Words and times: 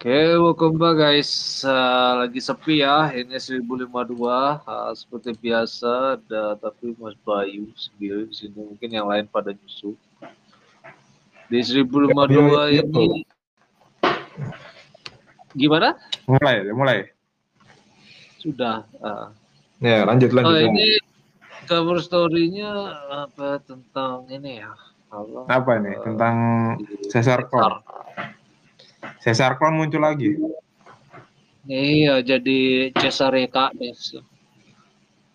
Oke, 0.00 0.16
welcome 0.16 0.80
back 0.80 0.96
guys. 0.96 1.60
Uh, 1.60 2.24
lagi 2.24 2.40
sepi 2.40 2.80
ya, 2.80 3.12
ini 3.12 3.36
1052 3.36 4.16
uh, 4.16 4.96
seperti 4.96 5.36
biasa. 5.36 6.16
Ada 6.16 6.56
tapi 6.56 6.96
Mas 6.96 7.12
Bayu 7.20 7.68
sendiri 7.76 8.24
di 8.24 8.32
sini 8.32 8.64
mungkin 8.64 8.88
yang 8.88 9.04
lain 9.04 9.28
pada 9.28 9.52
nyusul. 9.52 10.00
Di 11.52 11.60
1052 11.60 12.80
ya, 12.80 12.80
ini 12.80 13.28
gimana? 15.52 15.92
Mulai, 16.24 16.72
mulai. 16.72 16.98
Sudah. 18.40 18.88
Uh. 19.04 19.36
Ya, 19.84 20.08
lanjut 20.08 20.32
lanjut. 20.32 20.48
Oh, 20.48 20.60
ini 20.64 20.96
cover 21.68 22.00
story-nya 22.00 22.72
apa 23.28 23.60
tentang 23.68 24.24
ini 24.32 24.64
ya? 24.64 24.72
Apa, 25.12 25.44
apa? 25.44 25.72
Uh, 25.76 26.00
tentang 26.08 26.36
Cesar 27.12 27.44
Cesar. 27.52 27.84
Cesar 29.20 29.60
Clown 29.60 29.76
muncul 29.76 30.00
lagi. 30.00 30.36
Iya, 31.68 32.24
jadi 32.24 32.88
Cesar 32.96 33.36
KS. 33.36 34.16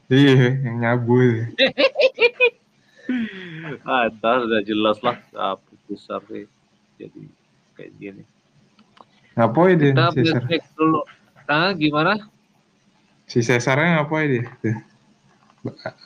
Iya, 0.09 0.57
yang 0.62 0.77
nyabu. 0.81 1.17
ah, 3.85 4.09
udah 4.09 4.62
jelas 4.66 4.98
lah 5.05 5.17
apa 5.38 5.70
besar 5.85 6.21
nih. 6.29 6.49
Jadi 6.98 7.29
kayak 7.77 7.91
gini. 8.02 8.23
Ngapain 9.38 9.77
dia? 9.77 9.93
Kita 9.93 10.57
dulu. 10.73 11.02
Ah, 11.45 11.70
gimana? 11.77 12.17
Si 13.29 13.45
Cesarnya 13.45 14.02
ngapain 14.02 14.29
dia? 14.34 14.45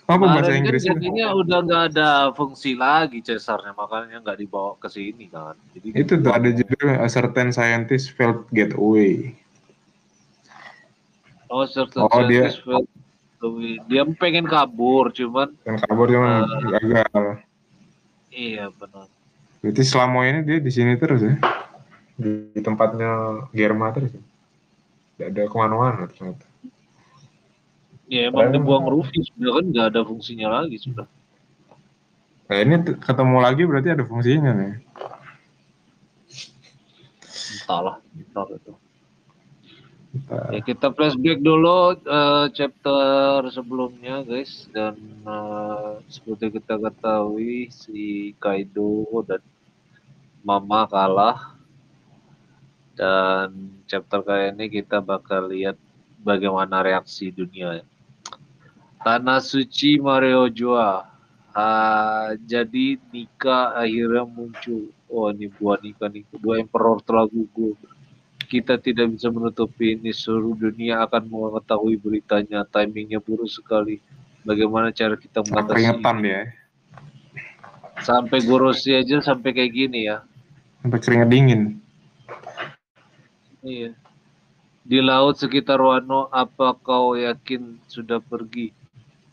Apa 0.08 0.16
bahasa 0.24 0.56
kan 0.56 0.60
Inggrisnya? 0.64 0.96
Jadinya 0.96 1.28
udah 1.36 1.58
nggak 1.68 1.84
ada 1.94 2.10
fungsi 2.32 2.80
lagi 2.80 3.20
Cesarnya, 3.20 3.76
makanya 3.76 4.24
nggak 4.24 4.40
dibawa 4.40 4.80
ke 4.80 4.88
sini 4.88 5.28
kan. 5.28 5.56
Jadi 5.76 5.92
itu 5.94 6.14
tuh 6.16 6.32
ada 6.32 6.50
judul 6.50 6.96
A 6.96 7.08
Certain 7.12 7.52
Scientist 7.52 8.16
Failed 8.16 8.48
Get 8.56 8.72
Away. 8.80 9.36
Oh, 11.50 11.66
certain 11.66 12.06
oh, 12.06 12.10
scientist 12.14 12.62
dia, 12.62 12.78
failed. 12.78 12.88
Dia 13.90 14.04
pengen 14.20 14.46
kabur, 14.46 15.10
cuman. 15.10 15.56
Pengen 15.66 15.82
kabur 15.88 16.08
cuman 16.08 16.46
uh, 16.46 16.70
gagal. 16.78 17.24
Iya 18.30 18.70
benar. 18.76 19.08
Berarti 19.60 19.84
selama 19.84 20.24
ini 20.24 20.40
dia 20.48 20.58
di 20.64 20.72
sini 20.72 20.96
terus 20.96 21.20
ya? 21.20 21.36
Di 22.16 22.60
tempatnya 22.64 23.44
Germa 23.52 23.92
terus 23.92 24.16
ya? 24.16 24.24
Tidak 25.20 25.28
ada 25.36 25.42
ke 25.52 25.56
mana-mana 25.58 26.08
ternyata. 26.08 26.49
Ya 28.10 28.34
emang 28.34 28.50
dibuang 28.50 28.90
Rufy 28.90 29.22
sudah 29.22 29.62
kan 29.62 29.66
nggak 29.70 29.88
ada 29.94 30.02
fungsinya 30.02 30.48
lagi 30.50 30.82
sudah. 30.82 31.06
Nah, 32.50 32.58
ini 32.66 32.82
ketemu 32.98 33.38
lagi 33.38 33.62
berarti 33.70 33.90
ada 33.94 34.02
fungsinya 34.02 34.52
nih. 34.58 34.74
Entahlah, 37.62 38.02
entah 38.18 38.50
itu. 38.50 38.74
Entah. 40.10 40.50
Ya 40.50 40.60
kita 40.66 40.90
flashback 40.90 41.38
dulu 41.46 41.94
uh, 42.02 42.50
chapter 42.50 43.46
sebelumnya 43.54 44.26
guys 44.26 44.66
dan 44.74 44.98
uh, 45.22 46.02
seperti 46.10 46.58
kita 46.58 46.82
ketahui 46.82 47.70
si 47.70 48.34
Kaido 48.42 49.06
dan 49.30 49.46
Mama 50.42 50.90
kalah 50.90 51.54
dan 52.98 53.78
chapter 53.86 54.26
kali 54.26 54.50
ini 54.50 54.66
kita 54.82 54.98
bakal 54.98 55.54
lihat 55.54 55.78
bagaimana 56.26 56.82
reaksi 56.82 57.30
dunia 57.30 57.86
ya. 57.86 57.86
Tanah 59.00 59.40
Suci 59.40 59.96
Mario 60.00 60.52
Joa. 60.52 61.08
Uh, 61.50 62.38
jadi 62.46 63.00
Nika 63.10 63.74
akhirnya 63.74 64.28
muncul. 64.28 64.92
Oh 65.10 65.32
ini 65.32 65.48
buah 65.50 65.80
Nika 65.80 66.12
nih. 66.12 66.28
Dua 66.36 66.60
emperor 66.60 67.00
telah 67.04 67.26
gugur. 67.26 67.80
Kita 68.50 68.76
tidak 68.76 69.16
bisa 69.16 69.32
menutupi 69.32 69.96
ini. 69.96 70.12
Seluruh 70.12 70.56
dunia 70.56 71.00
akan 71.08 71.32
mengetahui 71.32 71.96
beritanya. 71.96 72.68
Timingnya 72.68 73.24
buruk 73.24 73.48
sekali. 73.48 74.04
Bagaimana 74.44 74.92
cara 74.92 75.16
kita 75.16 75.44
mengatasi 75.48 75.74
Keringetan 75.74 76.18
ya. 76.24 76.42
Sampai 78.00 78.40
gorosi 78.44 78.96
aja 78.96 79.20
sampai 79.20 79.52
kayak 79.52 79.72
gini 79.76 80.08
ya. 80.08 80.24
Sampai 80.80 81.00
keringet 81.04 81.30
dingin. 81.32 81.62
Iya. 83.60 83.92
Di 84.88 85.00
laut 85.04 85.36
sekitar 85.36 85.78
Wano, 85.84 86.32
apa 86.32 86.74
kau 86.80 87.14
yakin 87.20 87.84
sudah 87.92 88.24
pergi? 88.24 88.79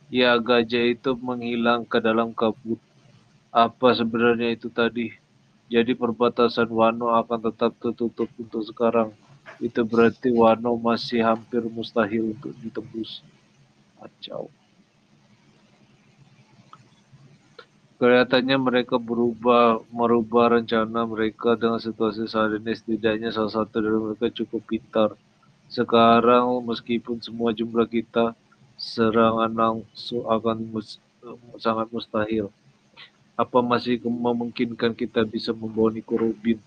Ya, 0.06 0.38
gajah 0.38 0.94
itu 0.94 1.18
menghilang 1.18 1.82
ke 1.82 1.98
dalam 1.98 2.30
kabut. 2.30 2.78
Apa 3.50 3.90
sebenarnya 3.90 4.54
itu 4.54 4.70
tadi? 4.70 5.10
Jadi 5.66 5.98
perbatasan 5.98 6.70
Wano 6.70 7.10
akan 7.10 7.50
tetap 7.50 7.74
tertutup 7.82 8.30
untuk 8.38 8.62
sekarang. 8.62 9.10
Itu 9.58 9.82
berarti 9.82 10.30
Wano 10.30 10.78
masih 10.78 11.26
hampir 11.26 11.66
mustahil 11.66 12.38
untuk 12.38 12.54
ditembus. 12.62 13.18
Kacau. 13.98 14.46
Kelihatannya 17.98 18.60
mereka 18.62 19.02
berubah 19.02 19.82
merubah 19.90 20.60
rencana 20.60 21.02
mereka 21.02 21.58
dengan 21.58 21.82
situasi 21.82 22.30
saat 22.30 22.54
ini. 22.54 22.78
Setidaknya 22.78 23.34
salah 23.34 23.50
satu 23.50 23.82
dari 23.82 23.98
mereka 23.98 24.30
cukup 24.30 24.62
pintar. 24.70 25.10
Sekarang 25.66 26.62
meskipun 26.62 27.18
semua 27.18 27.50
jumlah 27.50 27.90
kita 27.90 28.38
serangan 28.76 29.52
langsung 29.52 30.22
akan 30.28 30.56
mus 30.70 31.00
sangat 31.58 31.88
mustahil. 31.90 32.52
Apa 33.36 33.60
masih 33.60 34.00
memungkinkan 34.04 34.96
kita 34.96 35.24
bisa 35.26 35.52
membawa 35.52 35.92
Nico 35.92 36.16
Rubin? 36.16 36.60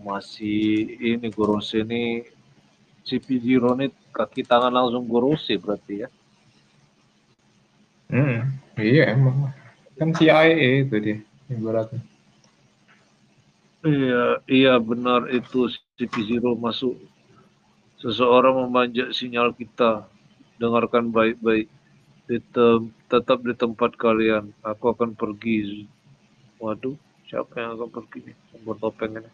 Masih 0.00 0.96
ini 1.00 1.28
Gorose 1.28 1.84
ini 1.84 2.24
Piziro 3.04 3.76
ini 3.76 3.92
kaki 4.12 4.44
tangan 4.44 4.72
langsung 4.72 5.04
Gorose 5.04 5.52
berarti 5.60 6.04
ya? 6.04 6.08
Hmm, 8.12 8.56
iya 8.76 9.16
emang 9.16 9.52
kan 9.96 10.12
si 10.16 10.28
AE 10.28 10.88
itu 10.88 10.96
dia 11.00 11.18
ibaratnya. 11.48 12.00
Iya, 13.82 14.24
iya 14.46 14.74
benar 14.78 15.26
itu 15.32 15.66
si 15.68 16.04
Piziro 16.06 16.54
masuk. 16.54 16.94
Seseorang 17.98 18.66
memanjat 18.66 19.14
sinyal 19.14 19.54
kita 19.54 20.06
dengarkan 20.62 21.10
baik-baik. 21.10 21.66
Tetap 23.10 23.38
di 23.42 23.54
tempat 23.58 23.98
kalian. 23.98 24.54
Aku 24.62 24.94
akan 24.94 25.18
pergi. 25.18 25.90
Waduh, 26.62 26.94
siapa 27.26 27.58
yang 27.58 27.74
akan 27.74 27.90
pergi 27.90 28.30
nih? 28.30 28.36
Bertopeng 28.62 29.18
ini. 29.18 29.30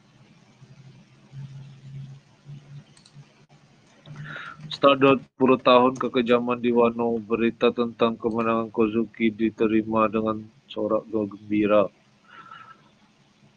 Setelah 4.69 5.17
20 5.37 5.61
tahun 5.65 5.93
kekejaman 5.97 6.61
di 6.61 6.73
Wano, 6.73 7.17
berita 7.21 7.73
tentang 7.73 8.21
kemenangan 8.21 8.69
Kozuki 8.69 9.33
diterima 9.33 10.09
dengan 10.13 10.45
sorak 10.69 11.09
gembira. 11.09 11.89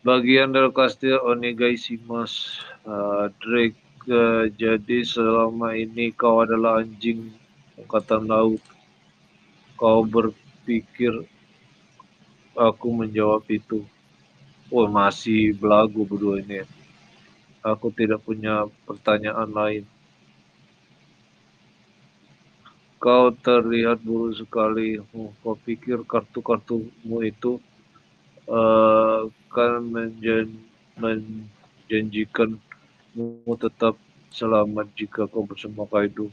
Bagian 0.07 0.55
dari 0.55 0.71
kastil 0.71 1.19
Onegaishimas, 1.19 2.63
uh, 2.87 3.27
Drake, 3.43 3.77
uh, 4.07 4.49
jadi 4.55 5.03
selama 5.03 5.75
ini 5.77 6.09
kau 6.15 6.41
adalah 6.41 6.81
anjing 6.81 7.40
Angkatan 7.81 8.29
Laut. 8.29 8.61
Kau 9.75 10.05
berpikir 10.05 11.25
aku 12.53 12.87
menjawab 12.93 13.41
itu. 13.49 13.81
Oh, 14.71 14.87
masih 14.87 15.51
belagu 15.57 16.05
berdua 16.05 16.39
ini. 16.39 16.63
Aku 17.65 17.91
tidak 17.91 18.23
punya 18.23 18.69
pertanyaan 18.87 19.49
lain. 19.51 19.83
Kau 23.01 23.33
terlihat 23.33 23.99
buruk 24.05 24.37
sekali. 24.37 25.01
Oh, 25.11 25.33
kau 25.41 25.57
pikir 25.57 26.05
kartu-kartumu 26.05 27.25
itu 27.25 27.57
uh, 28.45 29.25
menjan 29.81 30.53
menjanjikanmu 30.95 32.55
tetap 33.57 33.97
selamat 34.31 34.87
jika 34.95 35.27
kau 35.27 35.43
bersama 35.43 35.83
Kaido. 35.89 36.31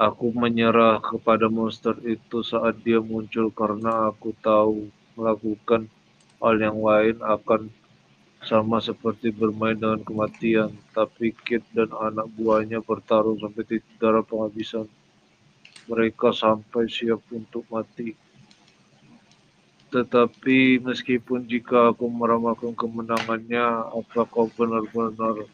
Aku 0.00 0.32
menyerah 0.32 0.96
kepada 0.96 1.52
monster 1.52 1.92
itu 2.08 2.40
saat 2.40 2.80
dia 2.80 3.04
muncul 3.04 3.52
karena 3.52 4.08
aku 4.08 4.32
tahu 4.40 4.88
melakukan 5.12 5.92
hal 6.40 6.56
yang 6.56 6.80
lain 6.80 7.20
akan 7.20 7.68
sama 8.40 8.80
seperti 8.80 9.28
bermain 9.28 9.76
dengan 9.76 10.00
kematian. 10.00 10.72
Tapi 10.96 11.36
Kit 11.44 11.60
dan 11.76 11.92
anak 11.92 12.32
buahnya 12.32 12.80
bertarung 12.80 13.36
sampai 13.44 13.60
titik 13.68 13.84
darah 14.00 14.24
penghabisan. 14.24 14.88
Mereka 15.84 16.32
sampai 16.32 16.88
siap 16.88 17.20
untuk 17.28 17.68
mati. 17.68 18.16
Tetapi 19.92 20.80
meskipun 20.80 21.44
jika 21.44 21.92
aku 21.92 22.08
meramalkan 22.08 22.72
kemenangannya, 22.72 23.92
apa 23.92 24.24
kau 24.24 24.48
benar-benar 24.48 25.44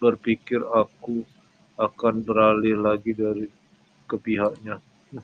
berpikir 0.00 0.64
aku 0.64 1.28
akan 1.76 2.24
beralih 2.24 2.80
lagi 2.80 3.12
dari 3.12 3.65
ke 4.06 4.16
pihaknya. 4.16 4.78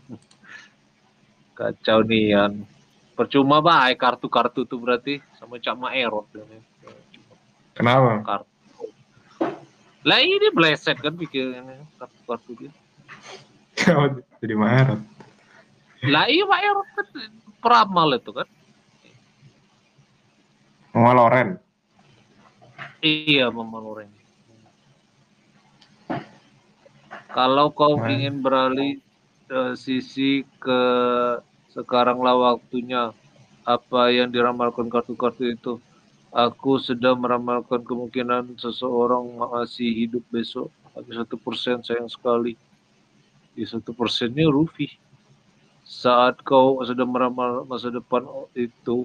Kacau 1.59 2.03
nih 2.03 2.35
Yan. 2.35 2.53
Percuma 3.13 3.63
baik 3.63 4.01
kartu-kartu 4.01 4.67
tuh 4.67 4.81
berarti 4.81 5.23
sama 5.39 5.61
Cak 5.63 5.77
Maerot. 5.79 6.27
Kenapa? 7.73 8.21
kartu. 8.25 8.51
Lah 10.03 10.19
ini 10.19 10.51
bleset 10.51 10.99
kan 10.99 11.15
bikinnya 11.15 11.63
kartu-kartu 12.01 12.67
dia. 12.67 12.73
Kau 13.79 14.11
jadi 14.43 14.55
marah. 14.59 14.99
Lah 16.03 16.27
iya 16.27 16.43
Pak 16.43 16.61
Erot 16.67 16.89
kan 16.99 17.07
peramal 17.63 18.09
itu 18.19 18.31
kan. 18.35 18.49
Mama 20.93 21.13
Loren. 21.15 21.49
Iya 22.99 23.55
Mama 23.55 23.79
Loren. 23.79 24.11
Kalau 27.33 27.73
kau 27.73 27.97
Nah. 27.97 28.13
ingin 28.13 28.45
beralih 28.45 29.01
eh, 29.49 29.73
sisi 29.77 30.45
ke 30.61 30.81
sekaranglah 31.73 32.37
waktunya 32.37 33.17
apa 33.65 34.13
yang 34.13 34.29
diramalkan 34.29 34.93
kartu-kartu 34.93 35.57
itu. 35.57 35.73
Aku 36.33 36.81
sedang 36.81 37.21
meramalkan 37.21 37.85
kemungkinan 37.85 38.57
seseorang 38.57 39.37
masih 39.37 39.93
hidup 39.93 40.25
besok. 40.33 40.73
Tapi 40.93 41.13
satu 41.13 41.37
persen 41.41 41.81
sayang 41.85 42.09
sekali. 42.09 42.57
Di 43.53 43.65
satu 43.69 43.93
persennya 43.93 44.49
Rufi. 44.49 44.89
Saat 45.85 46.41
kau 46.41 46.81
sedang 46.89 47.13
meramal 47.13 47.69
masa 47.69 47.93
depan 47.93 48.25
itu, 48.57 49.05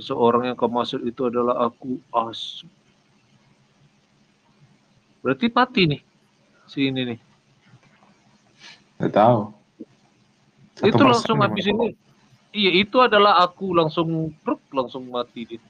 seseorang 0.00 0.48
yang 0.52 0.56
kau 0.56 0.72
maksud 0.72 1.04
itu 1.04 1.28
adalah 1.28 1.68
aku. 1.68 2.00
As. 2.12 2.64
Berarti 5.20 5.52
mati 5.52 5.82
nih 5.84 6.11
si 6.72 6.88
ini 6.88 7.12
nih. 7.12 7.18
Gak 9.04 9.12
tahu. 9.12 9.52
Satu 10.80 10.88
itu 10.88 11.02
langsung 11.04 11.38
habis 11.44 11.68
ini. 11.68 11.92
Iya, 12.52 12.70
itu 12.80 12.96
adalah 13.00 13.44
aku 13.44 13.76
langsung 13.76 14.32
truk 14.40 14.60
langsung 14.72 15.12
mati 15.12 15.44
dia. 15.44 15.60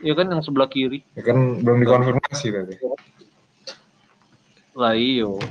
Ya 0.00 0.14
kan 0.14 0.30
yang 0.30 0.40
sebelah 0.40 0.70
kiri. 0.70 1.02
Ya 1.18 1.22
kan 1.26 1.58
belum 1.60 1.82
dikonfirmasi 1.82 2.46
tadi. 2.54 2.74
Lah 4.78 4.94
iyo. 4.94 5.42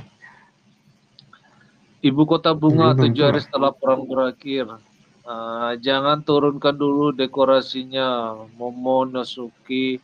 Ibu 2.00 2.22
kota 2.24 2.56
bunga 2.56 2.96
tujuh 2.96 3.28
hari 3.28 3.44
setelah 3.44 3.76
perang 3.76 4.08
berakhir. 4.08 4.80
Ah, 5.22 5.76
jangan 5.78 6.24
turunkan 6.24 6.74
dulu 6.74 7.12
dekorasinya. 7.12 8.40
Momo 8.56 9.04
Nasuki 9.06 10.00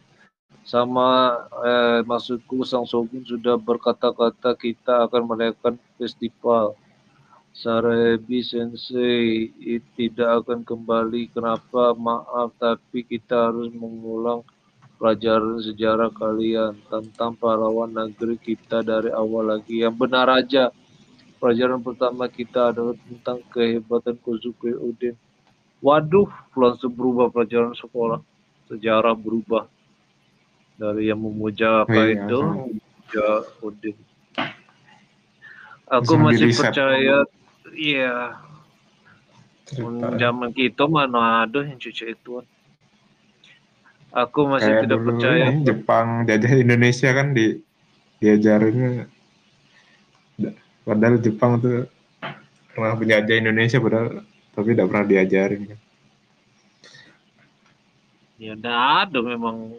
sama 0.66 1.38
eh, 1.62 2.00
maksudku 2.02 2.66
Sang 2.66 2.82
Shogun 2.82 3.22
sudah 3.22 3.54
berkata-kata 3.54 4.58
kita 4.58 5.06
akan 5.06 5.22
merayakan 5.30 5.78
festival. 5.94 6.74
Sarebi 7.56 8.44
Sensei 8.44 9.48
tidak 9.96 10.44
akan 10.44 10.66
kembali. 10.66 11.32
Kenapa? 11.32 11.96
Maaf, 11.96 12.52
tapi 12.60 13.00
kita 13.06 13.48
harus 13.48 13.72
mengulang 13.72 14.44
pelajaran 15.00 15.64
sejarah 15.64 16.12
kalian 16.12 16.76
tentang 16.92 17.32
pahlawan 17.38 17.88
negeri 17.88 18.36
kita 18.36 18.84
dari 18.84 19.08
awal 19.08 19.56
lagi. 19.56 19.80
Yang 19.86 19.96
benar 19.96 20.28
aja. 20.28 20.68
Pelajaran 21.36 21.80
pertama 21.80 22.28
kita 22.28 22.74
adalah 22.74 22.96
tentang 23.08 23.40
kehebatan 23.54 24.18
Kozuke 24.20 24.72
Oden. 24.76 25.16
Waduh, 25.80 26.28
langsung 26.56 26.92
berubah 26.92 27.28
pelajaran 27.32 27.72
sekolah. 27.76 28.20
Sejarah 28.68 29.14
berubah. 29.16 29.75
Dari 30.76 31.08
yang 31.08 31.20
memuja 31.24 31.88
Iya, 31.88 31.88
Kaido, 31.88 32.40
sama. 32.40 32.54
memuja 32.68 33.26
Oden. 33.64 33.96
Aku 35.86 36.18
Langsung 36.18 36.20
masih 36.26 36.50
percaya, 36.52 37.16
iya, 37.72 38.16
zaman 40.18 40.50
kita 40.50 40.84
mana 40.90 41.46
ada 41.46 41.62
yang 41.62 41.78
cuci 41.78 42.12
itu. 42.12 42.42
Aku 44.16 44.48
masih 44.48 44.80
Kayak 44.80 44.82
tidak 44.88 45.00
percaya. 45.04 45.44
ini 45.52 45.60
Jepang 45.66 46.06
jajah 46.24 46.52
Indonesia 46.56 47.10
kan 47.12 47.36
di 47.36 47.46
diajarinnya 48.16 49.12
padahal 50.88 51.20
Jepang 51.20 51.60
tuh 51.60 51.84
pernah 52.72 52.96
penjajah 52.96 53.36
Indonesia 53.36 53.76
padahal 53.76 54.24
tapi 54.56 54.72
tidak 54.72 54.88
pernah 54.88 55.04
diajarin 55.04 55.62
kan. 55.68 55.78
Ya 58.40 58.52
ada 58.56 59.18
memang 59.20 59.76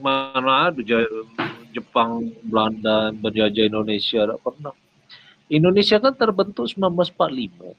mana 0.00 0.72
ada 0.72 0.80
Jepang, 1.72 2.32
Belanda 2.44 3.12
berjajah 3.16 3.64
Indonesia 3.68 4.28
tidak 4.28 4.40
pernah. 4.44 4.74
Indonesia 5.52 6.00
kan 6.00 6.16
terbentuk 6.16 6.64
1945. 6.68 7.76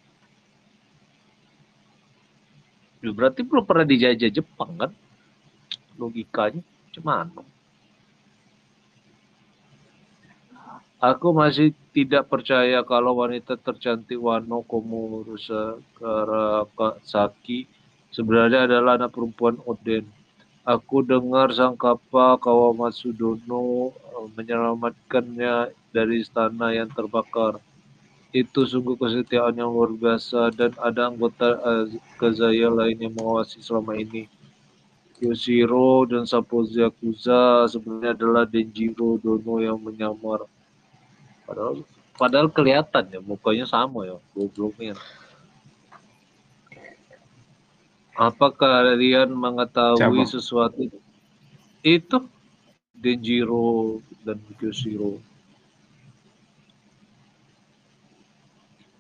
Ya, 3.04 3.10
berarti 3.12 3.42
belum 3.44 3.66
pernah 3.68 3.86
dijajah 3.86 4.30
Jepang 4.32 4.78
kan? 4.78 4.92
Logikanya 6.00 6.62
gimana? 6.94 7.44
Aku 11.04 11.36
masih 11.36 11.76
tidak 11.92 12.32
percaya 12.32 12.80
kalau 12.88 13.20
wanita 13.20 13.60
tercantik 13.60 14.16
Wano 14.16 14.64
Komuro 14.64 15.36
Saki 17.04 17.68
sebenarnya 18.08 18.72
adalah 18.72 18.96
anak 18.96 19.12
perempuan 19.12 19.60
Oden. 19.68 20.08
Aku 20.64 21.04
dengar 21.04 21.52
sang 21.52 21.76
kapal 21.76 22.40
Kawamatsu 22.40 23.12
Dono 23.12 23.92
eh, 23.92 24.28
menyelamatkannya 24.32 25.76
dari 25.92 26.24
istana 26.24 26.72
yang 26.72 26.88
terbakar. 26.88 27.60
Itu 28.32 28.64
sungguh 28.64 28.96
kesetiaan 28.96 29.60
yang 29.60 29.76
luar 29.76 29.92
biasa 29.92 30.56
dan 30.56 30.72
ada 30.80 31.12
anggota 31.12 31.60
eh, 31.60 32.00
Kazaya 32.16 32.72
lain 32.72 32.96
yang 32.96 33.12
mengawasi 33.12 33.60
selama 33.60 34.00
ini. 34.00 34.32
Yoshiro 35.20 36.08
dan 36.08 36.24
Sapozi 36.24 36.80
Yakuza 36.80 37.68
sebenarnya 37.68 38.16
adalah 38.16 38.48
Denjiro 38.48 39.20
Dono 39.20 39.60
yang 39.60 39.84
menyamar. 39.84 40.48
Padahal 41.44 41.84
padahal 42.16 42.48
kelihatan 42.48 43.12
ya 43.12 43.20
mukanya 43.20 43.68
sama 43.68 44.08
ya, 44.08 44.16
gobloknya. 44.32 44.96
Apa 48.14 48.54
kalian 48.54 49.34
mengetahui 49.34 50.22
Siapa? 50.22 50.34
sesuatu 50.38 50.86
itu 51.82 52.18
Denjiro 52.94 54.00
dan 54.22 54.38
Yoshiro? 54.62 55.18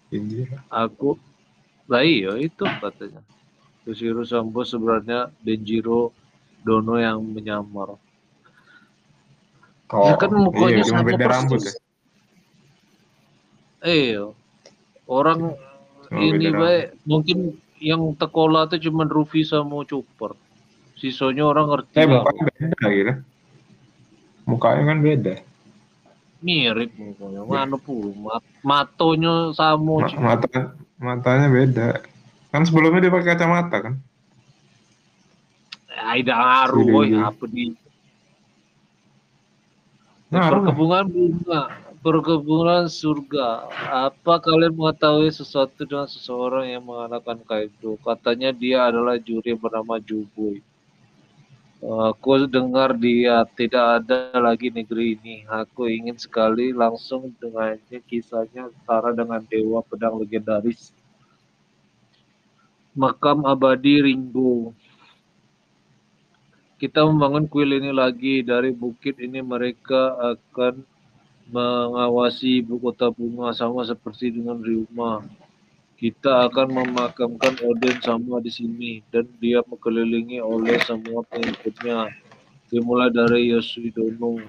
Anjir. 0.09 0.49
Aku 0.69 1.17
lah 1.85 2.01
iya 2.01 2.37
itu 2.41 2.65
katanya. 2.65 3.21
Yoshiro 3.85 4.25
Sambo 4.25 4.65
sebenarnya 4.65 5.29
Denjiro 5.45 6.09
Dono 6.63 6.97
yang 6.97 7.21
menyamar. 7.21 7.99
Oh, 9.93 10.09
Ya 10.09 10.17
kan 10.17 10.33
mukanya 10.33 10.81
iya, 10.81 10.89
sama 10.89 11.05
beda 11.05 11.25
rambut 11.29 11.61
ya. 11.61 11.73
Eh, 13.83 14.17
orang 15.05 15.53
Cuma 16.07 16.23
ini 16.23 16.49
baik 16.49 16.85
mungkin 17.03 17.59
yang 17.83 18.15
tekola 18.15 18.63
tuh 18.71 18.79
cuma 18.79 19.03
Rufi 19.03 19.43
sama 19.43 19.83
Chopper. 19.83 20.39
Sisanya 20.95 21.43
orang 21.43 21.67
ngerti 21.67 21.99
Eh, 21.99 22.07
mukanya 22.07 22.43
beda 22.47 22.85
gitu. 22.87 23.13
Mukanya 24.47 24.83
kan 24.87 24.97
beda. 25.03 25.35
Mirip 26.39 26.91
mukanya. 26.95 27.39
Mana 27.43 27.75
pula 27.75 28.11
mat 28.15 28.43
matonya 28.63 29.51
sama. 29.51 30.07
Ma- 30.07 30.39
mata 30.39 30.59
matanya 30.95 31.47
beda. 31.51 31.87
Kan 32.55 32.63
sebelumnya 32.63 33.03
dia 33.03 33.11
pakai 33.11 33.35
kacamata 33.35 33.77
kan. 33.83 33.93
Ah, 35.93 36.15
tidak 36.15 36.37
ngaruh, 36.39 36.83
Iya, 36.83 36.99
iya. 37.05 37.17
Apa 37.31 37.43
di 37.51 37.63
lah. 40.33 40.49
perkebunan 40.49 41.05
bunga, 41.05 41.61
perkebunan 42.03 42.91
surga. 42.91 43.71
Apa 44.11 44.43
kalian 44.43 44.75
mengetahui 44.75 45.31
sesuatu 45.31 45.87
dengan 45.87 46.05
seseorang 46.05 46.67
yang 46.67 46.83
mengalahkan 46.83 47.39
Kaido? 47.47 47.95
Katanya 48.03 48.51
dia 48.51 48.91
adalah 48.91 49.15
juri 49.15 49.55
bernama 49.55 49.97
Juboy. 50.03 50.59
Aku 51.83 52.47
dengar 52.47 52.95
dia 52.95 53.43
tidak 53.55 54.03
ada 54.03 54.35
lagi 54.39 54.71
negeri 54.71 55.19
ini. 55.19 55.43
Aku 55.47 55.87
ingin 55.87 56.15
sekali 56.19 56.75
langsung 56.75 57.31
dengannya 57.39 57.99
kisahnya 58.07 58.71
setara 58.71 59.15
dengan 59.15 59.43
dewa 59.47 59.83
pedang 59.83 60.19
legendaris. 60.19 60.91
Makam 62.95 63.47
abadi 63.47 63.99
Ringo. 63.99 64.75
Kita 66.79 67.03
membangun 67.07 67.47
kuil 67.47 67.79
ini 67.79 67.95
lagi 67.95 68.43
dari 68.43 68.75
bukit 68.75 69.19
ini 69.19 69.39
mereka 69.39 70.19
akan 70.19 70.83
mengawasi 71.51 72.63
ibu 72.63 72.79
kota 72.79 73.11
bunga 73.11 73.51
sama 73.51 73.83
seperti 73.83 74.31
dengan 74.31 74.61
Ryuma. 74.63 75.25
Kita 75.99 76.51
akan 76.51 76.67
memakamkan 76.83 77.63
Odin 77.63 77.97
sama 78.03 78.43
di 78.43 78.51
sini 78.51 78.91
dan 79.07 79.23
dia 79.39 79.63
mengelilingi 79.63 80.43
oleh 80.43 80.75
semua 80.83 81.23
pengikutnya 81.31 82.11
dimulai 82.67 83.07
dari 83.07 83.55
Yoshidono 83.55 84.43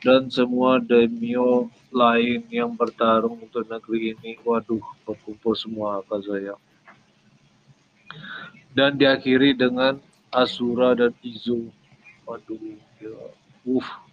dan 0.00 0.32
semua 0.32 0.80
daimyo 0.80 1.68
lain 1.92 2.42
yang 2.48 2.72
bertarung 2.74 3.38
untuk 3.38 3.68
negeri 3.68 4.16
ini. 4.16 4.40
Waduh, 4.42 4.82
berkumpul 5.04 5.54
semua 5.54 6.00
Kazaya. 6.08 6.56
Dan 8.74 8.96
diakhiri 8.96 9.54
dengan 9.54 10.00
Asura 10.32 10.96
dan 10.96 11.12
Izo. 11.20 11.70
Aduh, 12.26 12.78
ya. 13.02 13.14
Uh. 13.66 14.09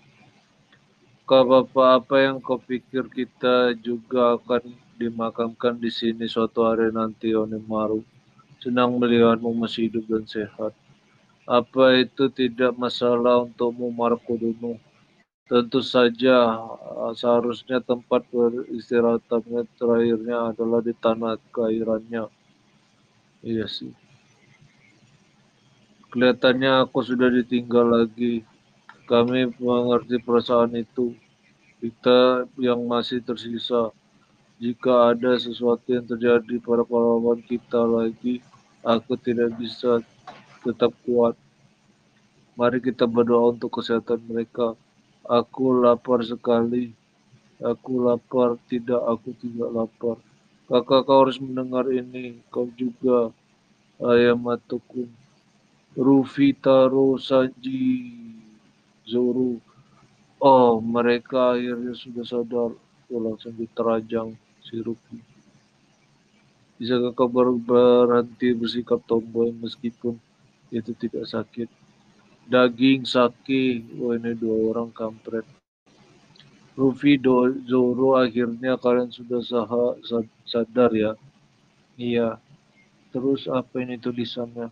Kau 1.28 1.44
Bapak, 1.44 2.08
apa 2.08 2.24
yang 2.24 2.40
kau 2.40 2.56
pikir 2.56 3.12
kita 3.12 3.76
juga 3.84 4.40
akan 4.40 4.64
dimakamkan 4.96 5.76
di 5.76 5.92
sini 5.92 6.24
suatu 6.24 6.64
hari 6.64 6.88
nanti, 6.88 7.36
Onimaru? 7.36 8.00
Senang 8.64 8.96
melihatmu 8.96 9.52
masih 9.52 9.92
hidup 9.92 10.08
dan 10.08 10.24
sehat. 10.24 10.72
Apa 11.44 12.00
itu 12.00 12.32
tidak 12.32 12.80
masalah 12.80 13.44
untukmu, 13.44 13.92
Marco 13.92 14.40
Tentu 15.52 15.84
saja 15.84 16.64
seharusnya 17.12 17.84
tempat 17.84 18.24
beristirahatnya 18.32 19.68
terakhirnya 19.76 20.56
adalah 20.56 20.80
di 20.80 20.96
tanah 20.96 21.36
kelahirannya. 21.52 22.32
Iya 23.44 23.68
sih. 23.68 23.92
Kelihatannya 26.08 26.88
aku 26.88 27.04
sudah 27.04 27.28
ditinggal 27.28 27.84
lagi. 27.84 28.48
Kami 29.08 29.56
mengerti 29.56 30.20
perasaan 30.20 30.76
itu. 30.76 31.16
Kita 31.80 32.44
yang 32.60 32.84
masih 32.84 33.24
tersisa. 33.24 33.96
Jika 34.60 35.16
ada 35.16 35.40
sesuatu 35.40 35.88
yang 35.88 36.04
terjadi 36.04 36.60
pada 36.60 36.84
pahlawan 36.84 37.40
kita 37.40 37.88
lagi, 37.88 38.44
aku 38.84 39.16
tidak 39.16 39.56
bisa 39.56 40.04
tetap 40.60 40.92
kuat. 41.08 41.40
Mari 42.60 42.84
kita 42.84 43.08
berdoa 43.08 43.56
untuk 43.56 43.80
kesehatan 43.80 44.20
mereka. 44.28 44.76
Aku 45.24 45.72
lapar 45.72 46.20
sekali. 46.28 46.92
Aku 47.64 48.04
lapar, 48.04 48.60
tidak, 48.68 49.00
aku 49.08 49.32
tidak 49.40 49.72
lapar. 49.72 50.20
Kakak 50.68 51.08
kau 51.08 51.24
harus 51.24 51.40
mendengar 51.40 51.88
ini. 51.88 52.44
Kau 52.52 52.68
juga, 52.76 53.32
ayam. 54.04 54.52
Rufi 55.96 56.52
Taro 56.60 57.16
Sanji 57.16 58.27
Zoro. 59.08 59.64
Oh, 60.38 60.84
mereka 60.84 61.56
akhirnya 61.56 61.96
sudah 61.96 62.28
sadar. 62.28 62.76
Oh, 63.08 63.20
langsung 63.24 63.56
diterajang 63.56 64.36
si 64.62 64.84
Rufi. 64.84 65.18
Bisa 66.78 67.00
kakak 67.00 67.32
berhenti 67.64 68.54
bersikap 68.54 69.02
tomboy 69.08 69.50
meskipun 69.56 70.20
itu 70.70 70.92
tidak 70.94 71.26
sakit 71.26 71.72
daging 72.48 73.04
sake 73.04 73.84
oh 74.00 74.16
ini 74.16 74.32
dua 74.32 74.72
orang 74.72 74.90
kampret 74.96 75.44
Rufi 76.78 77.20
do, 77.20 77.52
Zoro 77.68 78.16
akhirnya 78.16 78.78
kalian 78.80 79.10
sudah 79.12 79.42
sah, 79.44 79.68
sadar 80.48 80.92
ya 80.96 81.12
iya 82.00 82.40
terus 83.12 83.52
apa 83.52 83.84
ini 83.84 84.00
tulisannya 84.00 84.72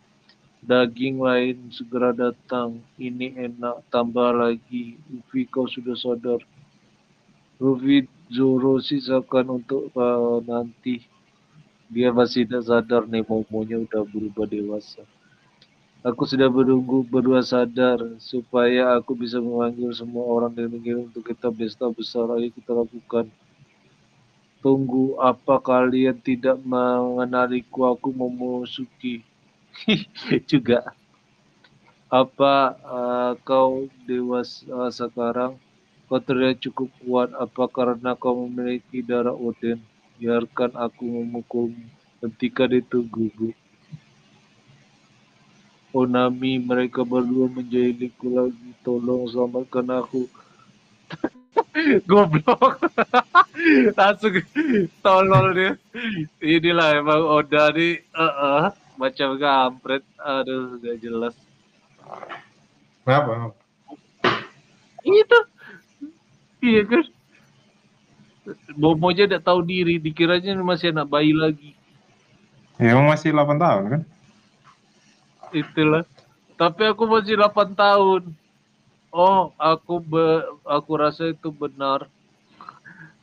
daging 0.66 1.22
lain 1.22 1.70
segera 1.70 2.10
datang. 2.12 2.82
Ini 2.98 3.38
enak. 3.38 3.86
Tambah 3.94 4.34
lagi. 4.34 4.98
Rufi 5.08 5.46
kau 5.46 5.70
sudah 5.70 5.94
sadar? 5.94 6.42
Rufi 7.62 8.10
Zoro 8.34 8.82
sisakan 8.82 9.62
untuk 9.62 9.94
uh, 9.94 10.42
nanti. 10.42 11.06
Dia 11.86 12.10
masih 12.10 12.50
tidak 12.50 12.66
sadar 12.66 13.06
nih 13.06 13.22
momonya 13.22 13.78
udah 13.86 14.04
berubah 14.10 14.50
dewasa. 14.50 15.06
Aku 16.02 16.26
sudah 16.26 16.50
menunggu 16.50 17.06
berdua 17.06 17.46
sadar 17.46 18.02
supaya 18.22 18.98
aku 18.98 19.14
bisa 19.18 19.42
memanggil 19.42 19.90
semua 19.94 20.26
orang 20.26 20.54
di 20.54 20.66
negeri 20.66 21.06
untuk 21.06 21.26
kita 21.26 21.54
pesta 21.54 21.86
besar. 21.94 22.26
Lagi 22.30 22.50
kita 22.50 22.74
lakukan. 22.74 23.30
Tunggu 24.66 25.22
apa 25.22 25.62
kalian 25.62 26.18
tidak 26.26 26.58
mengenaliku? 26.66 27.94
Aku 27.94 28.10
Momosuke 28.10 29.22
juga. 30.52 30.96
Apa 32.08 32.78
uh, 32.86 33.32
kau 33.44 33.92
dewasa 34.08 34.64
uh, 34.72 34.92
sekarang? 34.94 35.60
Kau 36.08 36.22
terlihat 36.22 36.62
cukup 36.64 36.90
kuat. 37.04 37.30
Apa 37.36 37.68
karena 37.68 38.16
kau 38.16 38.48
memiliki 38.48 39.04
darah 39.04 39.36
Odin? 39.36 39.82
Biarkan 40.22 40.78
aku 40.80 41.04
memukulmu. 41.04 41.86
Hentikan 42.24 42.72
itu 42.72 43.04
gugup. 43.06 43.54
Onami 45.96 46.60
mereka 46.60 47.08
berdua 47.08 47.48
menjahiliku 47.48 48.28
lagi 48.28 48.70
tolong 48.84 49.32
selamatkan 49.32 49.88
aku 49.96 50.28
goblok 52.10 52.84
langsung 53.98 54.44
tolol 55.00 55.56
dia 55.56 55.74
inilah 56.44 57.00
emang 57.00 57.24
Oda 57.24 57.72
nih 57.72 58.04
uh 58.12 58.28
-uh, 58.28 58.66
macam 58.96 59.36
kampret 59.40 60.04
aduh 60.20 60.80
gak 60.80 60.98
jelas. 61.00 61.36
Kenapa? 63.04 63.54
Itu 65.06 65.40
iya 66.66 66.82
kan? 66.88 67.06
Bomo 68.78 69.10
aja 69.10 69.26
tidak 69.26 69.46
tahu 69.46 69.66
diri 69.66 69.98
dikiranya 69.98 70.58
masih 70.62 70.94
anak 70.94 71.10
bayi 71.10 71.34
lagi. 71.34 71.74
Ya 72.78 72.94
emang 72.94 73.10
masih 73.10 73.32
8 73.32 73.56
tahun 73.58 73.84
kan? 73.88 74.02
Itulah. 75.56 76.04
Tapi 76.60 76.82
aku 76.92 77.04
masih 77.08 77.40
8 77.40 77.74
tahun. 77.74 78.24
Oh 79.16 79.56
aku 79.56 80.04
be, 80.04 80.44
aku 80.68 80.92
rasa 81.00 81.32
itu 81.32 81.48
benar. 81.50 82.12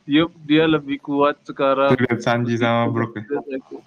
Yup, 0.03 0.35
dia 0.43 0.67
lebih 0.67 0.99
kuat 0.99 1.39
sekarang. 1.47 1.95
Lihat 1.95 2.19
Sanji 2.19 2.59
sama 2.59 2.91
Brook. 2.91 3.15
Uh, 3.15 3.79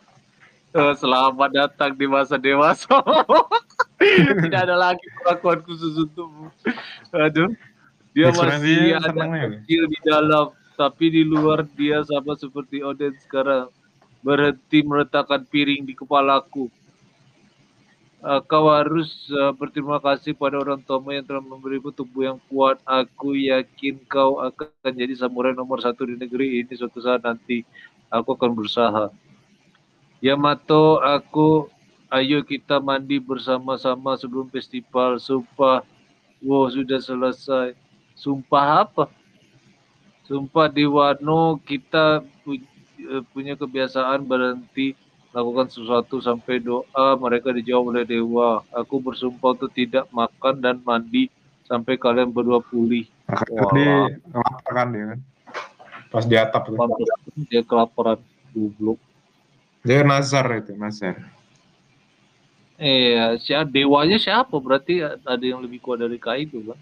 selamat 0.96 1.50
datang 1.52 1.92
di 1.96 2.06
masa 2.08 2.36
dewasa. 2.36 3.00
Tidak 4.44 4.60
ada 4.60 4.76
lagi 4.76 5.06
perlakuan 5.20 5.64
khusus 5.64 5.96
untukmu. 5.96 6.52
Aduh, 7.12 7.52
dia 8.12 8.28
masih 8.32 9.00
ada 9.00 9.12
ya? 9.12 9.46
kecil 9.56 9.82
di 9.88 9.98
dalam, 10.04 10.52
tapi 10.76 11.12
di 11.12 11.22
luar 11.24 11.64
dia 11.76 12.04
sama 12.04 12.36
seperti 12.36 12.84
Odin 12.84 13.16
sekarang. 13.24 13.72
Berhenti 14.20 14.82
meletakkan 14.82 15.46
piring 15.46 15.86
di 15.86 15.94
kepalaku 15.94 16.66
uh, 18.26 18.40
kau 18.42 18.66
harus 18.70 19.30
uh, 19.30 19.54
berterima 19.54 20.02
kasih 20.02 20.34
pada 20.34 20.58
orang 20.58 20.82
tuamu 20.82 21.14
yang 21.14 21.22
telah 21.22 21.42
memberimu 21.42 21.94
tubuh 21.94 22.34
yang 22.34 22.38
kuat. 22.50 22.82
Aku 22.82 23.38
yakin 23.38 24.02
kau 24.10 24.42
akan 24.42 24.92
jadi 24.92 25.14
samurai 25.14 25.54
nomor 25.54 25.78
satu 25.78 26.02
di 26.02 26.18
negeri 26.18 26.66
ini 26.66 26.72
suatu 26.74 26.98
saat 26.98 27.22
nanti. 27.22 27.62
Aku 28.10 28.38
akan 28.38 28.54
berusaha. 28.54 29.10
Yamato, 30.24 30.98
aku, 31.04 31.68
ayo 32.08 32.40
kita 32.40 32.80
mandi 32.80 33.20
bersama-sama 33.20 34.16
sebelum 34.16 34.48
festival. 34.48 35.20
Sumpah, 35.20 35.84
wow 36.40 36.66
sudah 36.72 37.00
selesai. 37.00 37.76
Sumpah 38.16 38.88
apa? 38.88 39.04
Sumpah 40.24 40.66
di 40.72 40.88
Wano 40.88 41.60
kita 41.62 42.24
eh, 42.48 43.22
punya 43.30 43.54
kebiasaan 43.54 44.26
berhenti 44.26 44.96
lakukan 45.36 45.68
sesuatu 45.68 46.16
sampai 46.18 46.64
doa 46.64 47.14
mereka 47.20 47.52
dijawab 47.52 47.92
oleh 47.92 48.04
dewa. 48.08 48.64
Aku 48.72 48.98
bersumpah 48.98 49.52
untuk 49.52 49.70
tidak 49.76 50.08
makan 50.08 50.64
dan 50.64 50.80
mandi 50.80 51.28
sampai 51.68 52.00
kalian 52.00 52.32
berdua 52.32 52.64
pulih. 52.64 53.04
Kelaparan 53.28 54.86
dia 54.96 55.04
kan. 55.12 55.20
Pas 56.08 56.24
di 56.24 56.34
atap 56.40 56.72
tuh. 56.72 56.74
Dia 57.52 57.60
kelaparan 57.60 58.18
goblok. 58.56 58.98
Dia 59.86 60.02
nazar 60.02 60.50
itu, 60.58 60.74
nazar. 60.74 61.14
Iya, 62.76 63.38
si 63.38 63.54
dewanya 63.70 64.18
siapa? 64.18 64.58
Berarti 64.58 65.00
ada 65.00 65.44
yang 65.46 65.62
lebih 65.62 65.78
kuat 65.78 66.02
dari 66.02 66.18
Kaido 66.18 66.60
kan? 66.66 66.80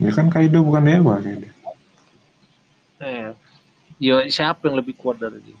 Ya 0.00 0.14
kan 0.14 0.30
Kaido 0.30 0.62
bukan 0.64 0.86
dewa 0.86 1.20
kayaknya. 1.20 1.52
Eh, 3.02 3.34
ya 4.00 4.24
siapa 4.30 4.70
yang 4.70 4.80
lebih 4.80 4.96
kuat 4.96 5.18
dari 5.18 5.42
dia? 5.42 5.58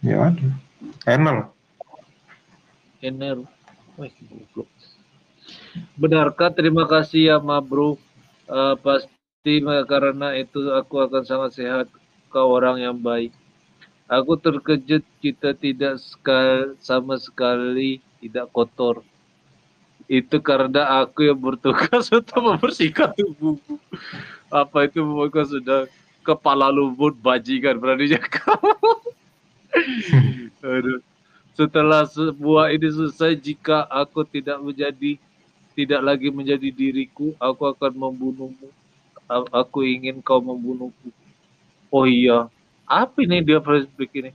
Ya 0.00 0.30
ada. 0.32 0.48
Enel. 1.04 1.50
Enel. 3.02 3.44
Wih, 4.00 4.12
goblok. 4.24 4.70
Benarkah 5.98 6.54
terima 6.54 6.88
kasih 6.88 7.34
ya 7.34 7.36
Ma 7.42 7.60
Bro. 7.60 8.00
Uh, 8.46 8.78
pasti 8.78 9.60
karena 9.90 10.32
itu 10.38 10.72
aku 10.72 11.04
akan 11.04 11.26
sangat 11.26 11.58
sehat. 11.58 11.86
Kau 12.32 12.56
orang 12.56 12.80
yang 12.80 12.96
baik. 12.96 13.34
Aku 14.06 14.38
terkejut 14.38 15.02
kita 15.18 15.50
tidak 15.58 15.98
sekal, 15.98 16.78
sama 16.78 17.18
sekali 17.18 17.98
tidak 18.22 18.46
kotor. 18.54 19.02
Itu 20.06 20.38
karena 20.38 21.02
aku 21.02 21.26
yang 21.26 21.42
bertugas 21.42 22.06
untuk 22.14 22.38
membersihkan 22.38 23.10
tubuhku. 23.18 23.82
Apa 24.46 24.86
itu 24.86 25.02
mereka 25.02 25.42
sudah 25.42 25.90
kepala 26.22 26.70
lumut 26.70 27.18
bajingan 27.18 27.82
beraninya 27.82 28.22
kamu. 28.38 28.74
Aduh. 30.62 31.02
Setelah 31.56 32.04
sebuah 32.04 32.68
ini 32.76 32.84
selesai, 32.92 33.32
jika 33.40 33.88
aku 33.88 34.28
tidak 34.28 34.60
menjadi 34.60 35.16
tidak 35.72 36.00
lagi 36.04 36.28
menjadi 36.28 36.68
diriku, 36.68 37.32
aku 37.40 37.72
akan 37.72 37.96
membunuhmu. 37.96 38.68
Aku 39.50 39.80
ingin 39.80 40.20
kau 40.20 40.36
membunuhku. 40.38 41.08
Oh 41.88 42.04
iya, 42.04 42.52
apa 42.86 43.16
ini 43.20 43.42
dia 43.42 43.58
flashback 43.58 44.10
ini? 44.14 44.30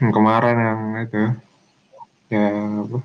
Kemarin 0.00 0.56
yang 0.56 0.80
itu, 1.04 1.22
ya 2.32 2.44
apa? 2.80 2.98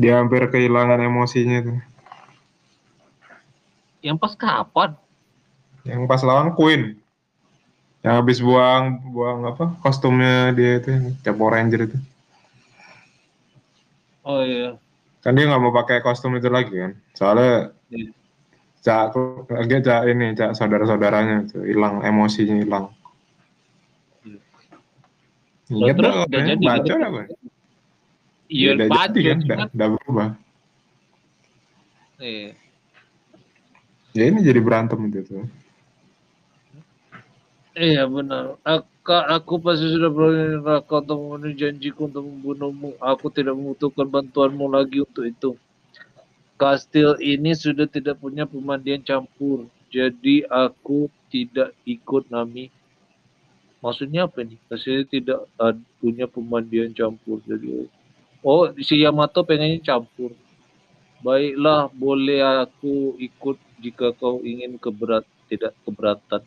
Dia 0.00 0.12
hampir 0.24 0.48
kehilangan 0.48 1.04
emosinya 1.04 1.60
tuh. 1.60 1.78
Yang 4.00 4.16
pas 4.16 4.32
kapan? 4.32 4.96
Yang 5.84 6.08
pas 6.08 6.24
lawan 6.24 6.56
Queen. 6.56 6.96
Yang 8.00 8.14
habis 8.16 8.38
buang 8.40 9.04
buang 9.12 9.44
apa 9.44 9.76
kostumnya 9.84 10.56
dia 10.56 10.80
itu 10.80 10.88
yang 10.88 11.36
Power 11.36 11.52
Ranger 11.52 11.92
itu. 11.92 11.98
Oh 14.24 14.40
iya. 14.40 14.80
Kan 15.20 15.36
dia 15.36 15.44
nggak 15.44 15.60
mau 15.60 15.76
pakai 15.76 16.00
kostum 16.00 16.32
itu 16.40 16.48
lagi 16.48 16.72
kan. 16.72 16.96
Soalnya 17.12 17.76
Iya. 17.92 18.14
Cak 18.80 19.12
lagi 19.52 19.76
cak 19.84 20.02
ini 20.08 20.32
cak 20.32 20.56
saudara-saudaranya 20.56 21.44
itu 21.44 21.58
hilang 21.64 22.00
emosinya 22.00 22.56
hilang. 22.56 22.86
Iya. 25.70 25.92
Terus 25.94 26.14
udah 26.26 26.40
jadi 26.42 26.64
baca 26.64 26.92
apa? 26.98 27.22
Iya, 28.50 28.68
udah 28.74 28.86
jadi 28.90 29.20
kan, 29.46 29.68
udah 29.70 29.88
berubah. 29.94 30.28
Iya. 32.18 32.58
Ya 34.10 34.24
ini 34.26 34.42
jadi 34.42 34.58
berantem 34.58 34.98
itu 35.06 35.22
tuh. 35.22 35.46
Iya 37.78 38.10
benar. 38.10 38.58
Aku, 38.66 39.14
aku 39.14 39.54
pasti 39.62 39.86
sudah 39.86 40.10
berani 40.10 40.58
neraka 40.58 40.98
untuk 40.98 41.16
memenuhi 41.22 41.54
janjiku 41.54 42.10
untuk 42.10 42.26
membunuhmu. 42.26 42.98
Aku 42.98 43.30
tidak 43.30 43.54
membutuhkan 43.54 44.10
bantuanmu 44.10 44.66
lagi 44.66 45.06
untuk 45.06 45.24
itu. 45.30 45.50
Kastil 46.60 47.16
ini 47.24 47.56
sudah 47.56 47.88
tidak 47.88 48.20
punya 48.20 48.44
pemandian 48.44 49.00
campur. 49.00 49.64
Jadi 49.88 50.44
aku 50.44 51.08
tidak 51.32 51.72
ikut 51.88 52.28
Nami. 52.28 52.68
Maksudnya 53.80 54.28
apa 54.28 54.44
nih? 54.44 54.60
Kastil 54.68 55.08
tidak 55.08 55.48
ad- 55.56 55.80
punya 56.04 56.28
pemandian 56.28 56.92
campur. 56.92 57.40
Jadi 57.48 57.88
Oh, 58.44 58.68
si 58.80 59.00
Yamato 59.00 59.40
pengennya 59.44 59.80
campur. 59.80 60.32
Baiklah, 61.20 61.92
boleh 61.92 62.40
aku 62.40 63.16
ikut 63.20 63.60
jika 63.80 64.16
kau 64.16 64.40
ingin 64.40 64.80
keberat 64.80 65.24
tidak 65.48 65.76
keberatan. 65.84 66.40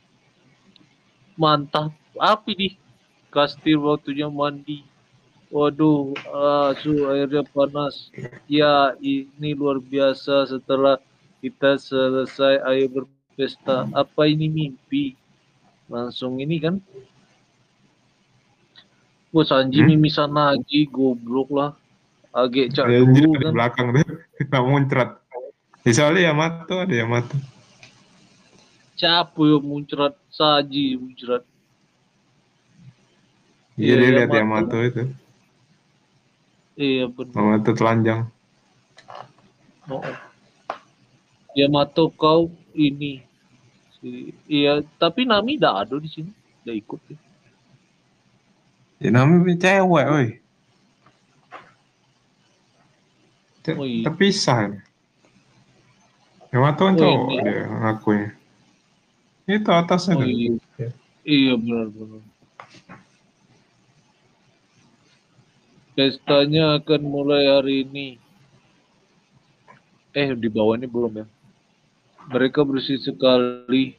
Mantap. 1.37 1.93
Apa 2.17 2.49
nih? 2.53 2.77
Kastil 3.33 3.81
waktunya 3.81 4.29
mandi. 4.29 4.85
Waduh, 5.53 6.17
asu 6.73 7.13
airnya 7.13 7.45
panas. 7.45 8.09
Ya, 8.49 8.97
ini 8.97 9.53
luar 9.53 9.77
biasa 9.77 10.49
setelah 10.49 10.97
kita 11.45 11.77
selesai 11.77 12.57
air 12.65 12.89
berpesta. 12.89 13.85
Apa 13.93 14.25
ini 14.25 14.49
mimpi? 14.49 15.13
Langsung 15.85 16.41
ini 16.41 16.57
kan? 16.57 16.81
Wah, 19.29 19.45
Sanji 19.45 19.85
Hmm? 19.85 19.93
mimisan 19.93 20.33
lagi, 20.33 20.89
goblok 20.89 21.49
lah. 21.53 21.71
Agak 22.33 22.73
cak 22.73 22.85
Ya, 22.89 22.97
dulu 23.05 23.37
di 23.37 23.45
kan. 23.45 23.53
belakang 23.53 23.87
tuh 23.93 24.05
kita 24.41 24.57
muncrat. 24.65 25.09
Ya, 25.85 25.91
soalnya 25.93 26.33
Yamato 26.33 26.81
ada 26.81 26.95
Yamato. 26.97 27.37
Siapa 28.97 29.37
yang 29.37 29.61
muncrat? 29.61 30.17
Saji 30.33 30.97
muncrat. 30.97 31.45
Iya 33.77 33.93
dia 34.01 34.09
lihat 34.17 34.29
Yamato. 34.33 34.37
Yamato 34.37 34.77
itu. 34.81 35.03
Iya 36.73 37.05
benar. 37.07 37.33
Yamato 37.37 37.71
telanjang. 37.73 38.21
Oh. 39.87 40.01
Yamato 41.53 42.09
kau 42.09 42.49
ini. 42.73 43.21
Si- 43.97 44.33
Iya, 44.49 44.81
tapi 44.97 45.23
Nami 45.23 45.55
tidak 45.55 45.85
ada 45.85 45.95
di 46.01 46.09
sini. 46.09 46.31
Tidak 46.63 46.75
ikut. 46.75 46.99
ya. 47.07 47.17
Ya 49.03 49.09
namanya 49.11 49.53
cewek, 49.59 50.05
woi. 50.07 50.27
Oh, 53.79 53.85
iya. 53.87 54.03
Terpisah. 54.09 54.59
ya. 54.67 54.79
Yamato 56.51 56.81
kan 56.85 56.95
Oh, 56.95 56.99
cowok 56.99 57.27
ini. 57.31 57.43
dia 57.43 57.63
ngakunya. 57.69 58.29
Itu 59.45 59.69
atasnya 59.71 60.13
Oh 60.15 60.21
tuh. 60.23 60.27
iya. 60.27 60.51
Ya. 60.77 60.89
Iya 61.23 61.53
Pestanya 65.93 66.81
akan 66.81 67.01
mulai 67.05 67.45
hari 67.45 67.85
ini. 67.85 68.07
Eh 70.13 70.33
di 70.33 70.49
bawah 70.49 70.73
ini 70.73 70.89
belum 70.89 71.21
ya. 71.21 71.25
Mereka 72.33 72.65
bersih 72.65 72.97
sekali. 72.97 73.93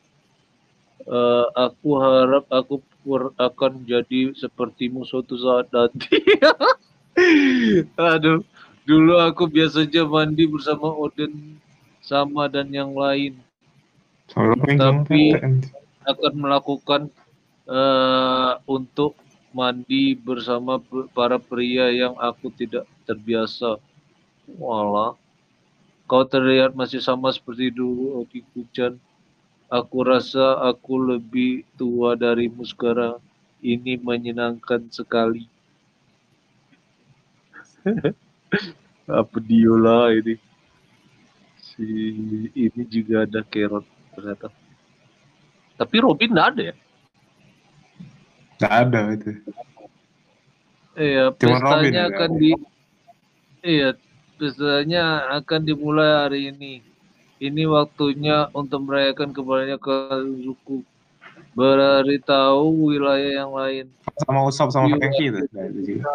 Eh, 1.05 1.47
aku 1.55 1.89
harap 2.01 2.49
aku 2.51 2.81
pur- 3.05 3.35
akan 3.37 3.85
jadi 3.87 4.33
sepertimu 4.35 5.07
suatu 5.07 5.39
saat 5.39 5.71
nanti. 5.71 6.19
Aduh, 7.95 8.43
dulu 8.83 9.15
aku 9.23 9.47
biasanya 9.47 10.03
mandi 10.03 10.51
bersama 10.51 10.91
Odin 10.91 11.61
sama 12.03 12.51
dan 12.51 12.73
yang 12.75 12.91
lain. 12.91 13.39
Tapi- 14.81 15.39
akan 16.05 16.33
melakukan 16.37 17.03
eh, 17.65 18.53
untuk 18.69 19.17
mandi 19.55 20.19
bersama 20.19 20.83
para 21.15 21.39
pria 21.39 21.89
yang 21.95 22.19
aku 22.19 22.51
tidak 22.51 22.85
terbiasa. 23.07 23.79
Walah, 24.59 25.17
kau 26.11 26.27
terlihat 26.27 26.75
masih 26.77 27.01
sama 27.01 27.31
seperti 27.31 27.71
dulu, 27.71 28.21
Oki 28.27 28.43
Kuchan. 28.53 28.99
Aku 29.73 30.05
rasa 30.05 30.61
aku 30.69 31.01
lebih 31.01 31.65
tua 31.81 32.19
darimu 32.19 32.67
sekarang. 32.67 33.17
Ini 33.65 33.97
menyenangkan 33.97 34.93
sekali. 34.93 35.49
Apa 39.09 39.37
diolah 39.41 40.13
ini? 40.13 40.37
Si 41.57 41.85
ini 42.53 42.83
juga 42.87 43.25
ada 43.25 43.41
kerot 43.41 43.89
ternyata. 44.13 44.53
Tapi 45.75 45.97
Robin 46.05 46.31
nggak 46.31 46.49
ada 46.55 46.63
ya? 46.71 46.75
Nggak 48.59 48.73
ada 48.73 49.01
itu. 49.15 49.31
Iya, 50.95 51.25
Cuma 51.35 51.59
pestanya 51.59 51.91
nggak 51.91 52.07
akan 52.15 52.31
di 52.39 52.51
Iya, 53.65 53.89
pestanya 54.39 55.05
akan 55.41 55.61
dimulai 55.65 56.11
hari 56.23 56.41
ini. 56.55 56.85
Ini 57.43 57.67
waktunya 57.67 58.47
untuk 58.55 58.87
merayakan 58.87 59.35
kembalinya 59.35 59.81
ke 59.81 59.91
Zuku. 60.45 60.85
Beritahu 61.57 62.95
wilayah 62.95 63.43
yang 63.43 63.53
lain. 63.55 63.87
Sama 64.23 64.47
Usop 64.47 64.71
sama 64.71 64.87
Iya. 64.91 64.97
Frankie 65.03 65.29
itu. 65.33 65.41
Juga. 65.83 66.15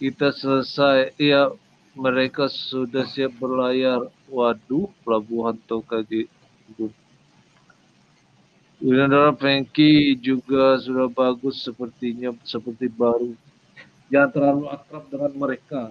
Kita 0.00 0.28
selesai. 0.32 1.12
Iya, 1.20 1.52
mereka 1.92 2.48
sudah 2.48 3.04
siap 3.04 3.36
berlayar. 3.36 4.08
Waduh, 4.32 4.88
pelabuhan 5.04 5.60
Tokage. 5.68 6.30
Winandara 8.82 9.30
Frankie 9.38 10.18
juga 10.18 10.74
sudah 10.74 11.06
bagus 11.06 11.62
sepertinya 11.62 12.34
seperti 12.42 12.90
baru. 12.90 13.30
Jangan 14.10 14.30
terlalu 14.34 14.64
akrab 14.74 15.06
dengan 15.06 15.32
mereka. 15.38 15.82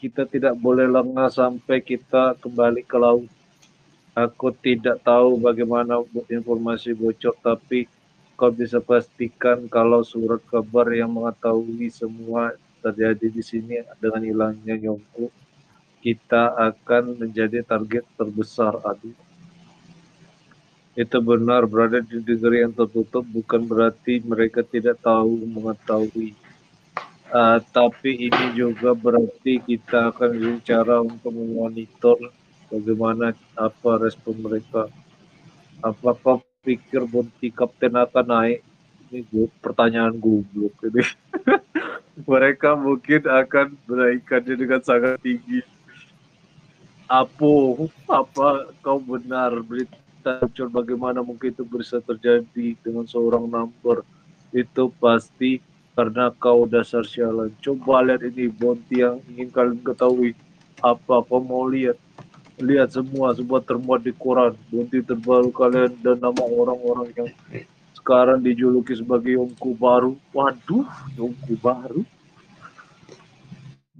Kita 0.00 0.24
tidak 0.24 0.56
boleh 0.56 0.88
lengah 0.88 1.28
sampai 1.28 1.84
kita 1.84 2.40
kembali 2.40 2.80
ke 2.88 2.96
laut. 2.96 3.28
Aku 4.16 4.56
tidak 4.56 5.04
tahu 5.04 5.36
bagaimana 5.36 6.00
informasi 6.32 6.96
bocor, 6.96 7.36
tapi 7.44 7.84
kau 8.40 8.48
bisa 8.48 8.80
pastikan 8.80 9.68
kalau 9.68 10.00
surat 10.00 10.40
kabar 10.48 10.88
yang 10.96 11.12
mengetahui 11.12 11.92
semua 11.92 12.56
terjadi 12.80 13.28
di 13.28 13.44
sini 13.44 13.84
dengan 14.00 14.24
hilangnya 14.24 14.80
Yongko, 14.80 15.28
kita 16.00 16.56
akan 16.56 17.20
menjadi 17.20 17.60
target 17.68 18.08
terbesar. 18.16 18.80
Aduh. 18.80 19.28
Itu 21.00 21.16
benar, 21.24 21.64
berada 21.64 22.04
di 22.04 22.20
negeri 22.20 22.60
yang 22.60 22.76
tertutup 22.76 23.24
bukan 23.24 23.64
berarti 23.64 24.20
mereka 24.20 24.60
tidak 24.60 25.00
tahu 25.00 25.48
mengetahui. 25.48 26.36
Ah, 27.32 27.56
tapi 27.56 28.28
ini 28.28 28.44
juga 28.52 28.92
berarti 28.92 29.64
kita 29.64 30.12
akan 30.12 30.60
bicara 30.60 31.00
untuk 31.00 31.32
memonitor 31.32 32.20
bagaimana 32.68 33.32
apa 33.56 33.90
respon 33.96 34.44
mereka. 34.44 34.92
Apakah 35.80 36.44
pikir 36.60 37.08
bonti 37.08 37.48
kapten 37.48 37.96
akan 37.96 38.26
naik? 38.28 38.60
Ini 39.08 39.24
gue, 39.32 39.48
pertanyaan 39.64 40.20
goblok 40.20 40.84
ini. 40.84 41.00
mereka 42.28 42.76
mungkin 42.76 43.24
akan 43.24 43.72
menaikkannya 43.88 44.52
dengan 44.52 44.84
sangat 44.84 45.16
tinggi. 45.24 45.64
Apo, 47.08 47.88
apa 48.04 48.68
kau 48.84 49.00
benar 49.00 49.56
berita 49.64 50.09
bocor 50.22 50.68
bagaimana 50.68 51.24
mungkin 51.24 51.52
itu 51.52 51.64
bisa 51.64 52.00
terjadi 52.04 52.76
dengan 52.84 53.08
seorang 53.08 53.48
number 53.48 54.04
itu 54.52 54.90
pasti 54.98 55.62
karena 55.94 56.32
kau 56.38 56.64
dasar 56.66 57.04
sialan. 57.04 57.52
Coba 57.60 58.02
lihat 58.02 58.24
ini 58.24 58.48
bonti 58.50 59.02
yang 59.02 59.20
ingin 59.30 59.50
kalian 59.50 59.80
ketahui. 59.84 60.32
Apa 60.80 61.20
kau 61.26 61.42
mau 61.42 61.68
lihat? 61.68 61.98
Lihat 62.60 62.92
semua, 62.92 63.32
semua 63.36 63.60
termuat 63.60 64.04
di 64.04 64.12
koran. 64.16 64.56
Bonti 64.68 65.00
terbaru 65.04 65.52
kalian 65.52 65.96
dan 66.00 66.20
nama 66.20 66.44
orang-orang 66.44 67.08
yang 67.16 67.30
sekarang 67.96 68.40
dijuluki 68.40 68.96
sebagai 68.96 69.36
Yongku 69.36 69.76
baru. 69.76 70.16
Waduh, 70.32 70.88
Yongku 71.16 71.54
baru. 71.60 72.02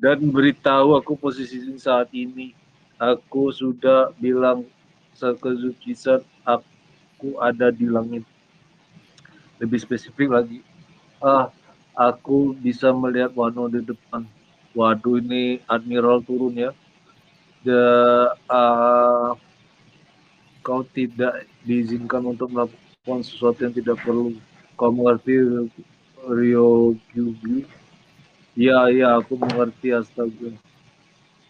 dan 0.00 0.16
beritahu 0.32 0.96
aku 0.96 1.12
posisi 1.12 1.60
saat 1.76 2.08
ini. 2.16 2.56
Aku 2.96 3.52
sudah 3.52 4.12
bilang 4.16 4.64
sekezukisan 5.20 6.24
aku 6.48 7.36
ada 7.36 7.68
di 7.68 7.84
langit. 7.84 8.24
Lebih 9.60 9.76
spesifik 9.84 10.32
lagi, 10.32 10.64
ah, 11.20 11.52
aku 11.92 12.56
bisa 12.56 12.88
melihat 12.96 13.36
Wano 13.36 13.68
di 13.68 13.84
depan. 13.84 14.24
Waduh 14.72 15.20
ini 15.20 15.60
Admiral 15.68 16.24
turun 16.24 16.56
ya. 16.56 16.72
The, 17.60 17.84
uh, 18.48 19.36
kau 20.64 20.80
tidak 20.96 21.44
diizinkan 21.68 22.24
untuk 22.24 22.48
melakukan 22.48 23.20
sesuatu 23.20 23.68
yang 23.68 23.76
tidak 23.76 24.00
perlu. 24.00 24.32
Kau 24.80 24.88
mengerti 24.88 25.36
Rio 26.24 26.96
Gyugi? 27.12 27.68
Iya, 28.56 28.88
iya, 28.88 29.08
aku 29.20 29.36
mengerti 29.36 29.92
astaga. 29.92 30.56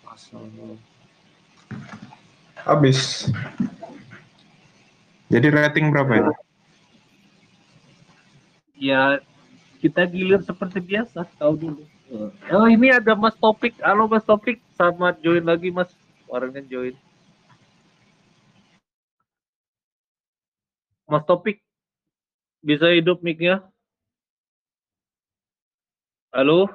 Astaga. 0.02 0.74
Habis. 2.64 3.30
Jadi 5.30 5.46
rating 5.46 5.94
berapa 5.94 6.12
ya? 6.12 6.30
Ya, 8.80 9.02
kita 9.78 10.08
gilir 10.08 10.42
seperti 10.42 10.80
biasa, 10.80 11.28
tahu 11.38 11.54
dulu. 11.56 11.82
Oh, 12.50 12.66
ini 12.66 12.90
ada 12.90 13.14
Mas 13.14 13.38
Topik. 13.38 13.78
Halo 13.78 14.10
Mas 14.10 14.26
Topik, 14.26 14.58
sama 14.74 15.14
join 15.22 15.44
lagi 15.46 15.70
Mas. 15.70 15.92
Orangnya 16.26 16.64
join. 16.66 16.94
Mas 21.06 21.26
Topik, 21.26 21.58
bisa 22.62 22.90
hidup 22.90 23.18
mic-nya? 23.22 23.66
Halo? 26.30 26.70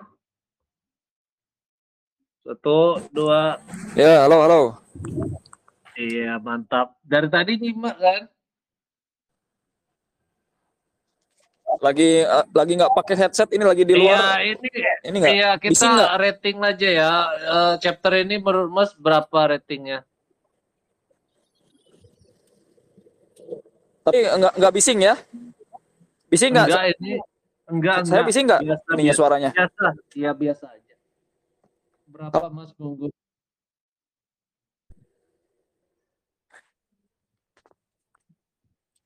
Satu, 2.45 2.99
dua. 3.15 3.57
Ya, 3.95 4.27
halo, 4.27 4.37
halo. 4.43 4.61
Iya, 5.95 6.37
mantap. 6.43 6.99
Dari 7.07 7.27
tadi 7.31 7.55
nyimak 7.55 7.95
kan? 7.95 8.21
Lagi 11.83 12.23
uh, 12.23 12.45
lagi 12.55 12.73
nggak 12.79 12.93
pakai 12.95 13.15
headset 13.19 13.49
ini 13.51 13.63
lagi 13.67 13.83
di 13.83 13.95
luar. 13.95 14.39
Iya, 14.39 14.55
ini 14.55 14.69
Ini 15.11 15.15
nggak? 15.19 15.33
Iya, 15.35 15.49
kita 15.59 15.85
nggak? 15.91 16.11
rating 16.19 16.57
aja 16.63 16.89
ya. 16.89 17.11
Eh, 17.35 17.73
chapter 17.83 18.11
ini 18.21 18.35
menurut 18.39 18.71
Mas 18.71 18.91
berapa 18.95 19.39
ratingnya? 19.55 20.03
Tapi 24.05 24.17
nggak 24.21 24.53
nggak 24.55 24.73
bising 24.75 24.99
ya? 25.01 25.15
Bising 26.29 26.51
nggak? 26.53 26.67
Enggak 26.69 26.85
ini 26.95 27.11
enggak 27.65 27.95
Saya 28.05 28.21
enggak. 28.21 28.27
bising 28.29 28.45
nggak? 28.45 28.61
Biasa, 28.61 28.89
biasa, 28.93 29.17
suaranya. 29.17 29.51
biasa. 29.51 29.85
Iya, 30.13 30.31
biasa 30.37 30.65
aja. 30.69 30.95
Berapa 32.05 32.47
Mas 32.53 32.71
nunggu? 32.77 33.09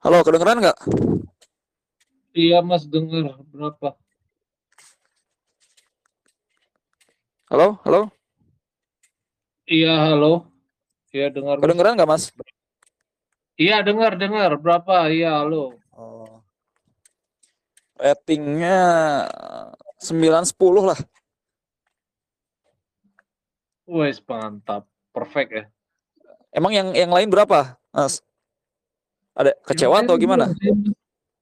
Halo, 0.10 0.26
kedengeran 0.26 0.58
nggak? 0.58 0.80
Iya, 2.34 2.66
Mas 2.66 2.90
dengar 2.90 3.30
berapa? 3.54 3.94
Halo, 7.54 7.78
halo. 7.86 8.10
Iya, 9.70 10.10
halo. 10.10 10.50
Iya, 11.14 11.30
dengar. 11.30 11.62
Kedengeran 11.62 11.94
nggak, 11.94 12.10
Mas? 12.10 12.34
Iya, 13.54 13.86
dengar, 13.86 14.18
dengar. 14.18 14.58
Berapa? 14.58 15.14
Iya, 15.14 15.46
halo. 15.46 15.78
Oh. 15.94 16.42
Ratingnya 18.02 18.82
9 20.02 20.42
10 20.42 20.90
lah. 20.90 21.00
Wes, 23.86 24.18
mantap. 24.26 24.90
Perfect 25.14 25.50
ya. 25.54 25.64
Emang 26.50 26.74
yang 26.74 26.98
yang 26.98 27.14
lain 27.14 27.30
berapa, 27.30 27.78
Mas? 27.94 28.26
Ada 29.40 29.56
kecewa 29.64 30.04
atau 30.04 30.20
gimana? 30.20 30.52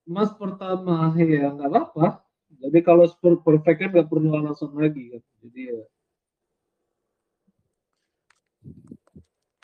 Mas 0.06 0.30
pertama 0.38 1.10
ya 1.18 1.50
nggak 1.50 1.66
apa-apa. 1.74 2.22
Jadi 2.62 2.80
kalau 2.86 3.10
super 3.10 3.42
perfect 3.42 3.78
kan 3.82 3.90
nggak 3.90 4.06
perlu 4.06 4.38
alasan 4.38 4.70
lagi 4.78 5.18
kan. 5.18 5.24
Jadi 5.42 5.62
ya. 5.74 5.82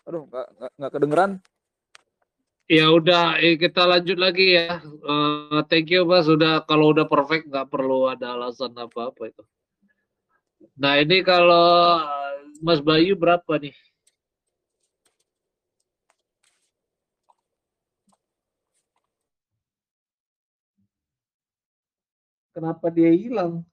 Aduh, 0.10 0.26
nggak 0.26 0.48
nggak- 0.58 0.74
nggak 0.82 0.91
kedengeran. 0.98 1.32
Ya 2.65 2.89
udah, 2.89 3.38
eh, 3.38 3.60
kita 3.60 3.86
lanjut 3.86 4.17
lagi 4.17 4.58
ya. 4.58 4.82
Eh, 4.82 5.62
thank 5.69 5.93
you 5.93 6.02
Mas. 6.10 6.26
Sudah 6.26 6.65
kalau 6.65 6.89
udah 6.89 7.06
perfect 7.06 7.46
nggak 7.54 7.69
perlu 7.69 8.10
ada 8.10 8.34
alasan 8.34 8.74
apa-apa 8.74 9.30
itu. 9.30 9.43
Nah 10.74 10.98
ini 10.98 11.22
kalau 11.22 12.02
Mas 12.65 12.82
Bayu 12.82 13.13
berapa 13.13 13.62
nih? 13.62 13.76
Kenapa 22.54 22.94
dia 22.94 23.10
hilang? 23.10 23.66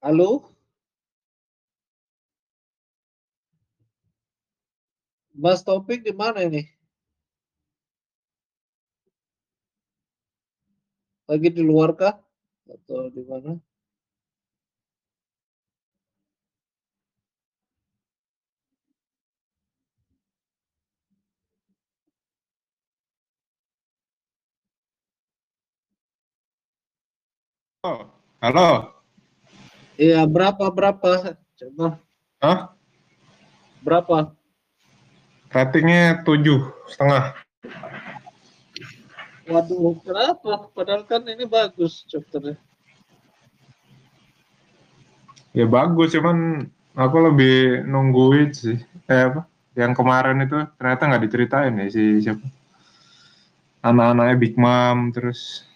Halo? 0.00 0.48
Mas 5.36 5.60
Topik 5.60 6.00
di 6.00 6.12
mana 6.16 6.40
ini? 6.48 6.64
Lagi 11.28 11.48
di 11.52 11.60
luar 11.60 11.92
kah? 11.92 12.16
Atau 12.64 13.12
di 13.12 13.20
mana? 13.28 13.60
Halo. 28.40 28.96
Iya, 30.00 30.24
berapa 30.24 30.72
berapa? 30.72 31.36
Coba 31.54 32.00
Hah? 32.40 32.72
berapa? 33.84 34.32
Ratingnya 35.52 36.24
tujuh 36.24 36.72
setengah. 36.88 37.36
Waduh, 39.44 40.00
kenapa? 40.00 40.72
Padahal 40.72 41.04
kan 41.04 41.28
ini 41.28 41.44
bagus 41.44 42.08
chapternya. 42.08 42.56
Ya 45.52 45.68
bagus, 45.68 46.16
cuman 46.16 46.66
aku 46.96 47.16
lebih 47.20 47.84
nungguin 47.84 48.50
sih. 48.56 48.80
Eh 49.06 49.22
apa? 49.28 49.44
Yang 49.76 49.92
kemarin 50.00 50.40
itu 50.42 50.58
ternyata 50.80 51.02
nggak 51.04 51.24
diceritain 51.28 51.76
ya 51.76 51.86
si 51.92 52.24
siapa? 52.24 52.42
Anak-anaknya 53.84 54.36
Big 54.40 54.56
Mom 54.56 55.12
terus 55.12 55.68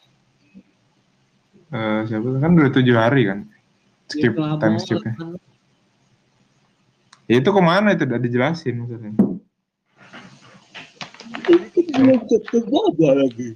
eh 1.68 2.00
siapa 2.08 2.26
kan 2.40 2.56
udah 2.56 2.72
tujuh 2.72 2.96
hari 2.96 3.28
kan 3.28 3.44
skip 4.08 4.32
Ya, 4.32 4.56
time 4.56 4.76
skipnya. 4.80 5.14
Ya 7.28 7.44
itu 7.44 7.50
ke 7.52 7.60
mana 7.60 7.92
itu 7.92 8.08
udah 8.08 8.16
dijelasin 8.16 8.80
maksudnya. 8.80 9.12
Ini 11.44 11.66
kan 11.76 11.84
belum 11.92 12.20
berapa 12.24 13.08
lagi? 13.20 13.48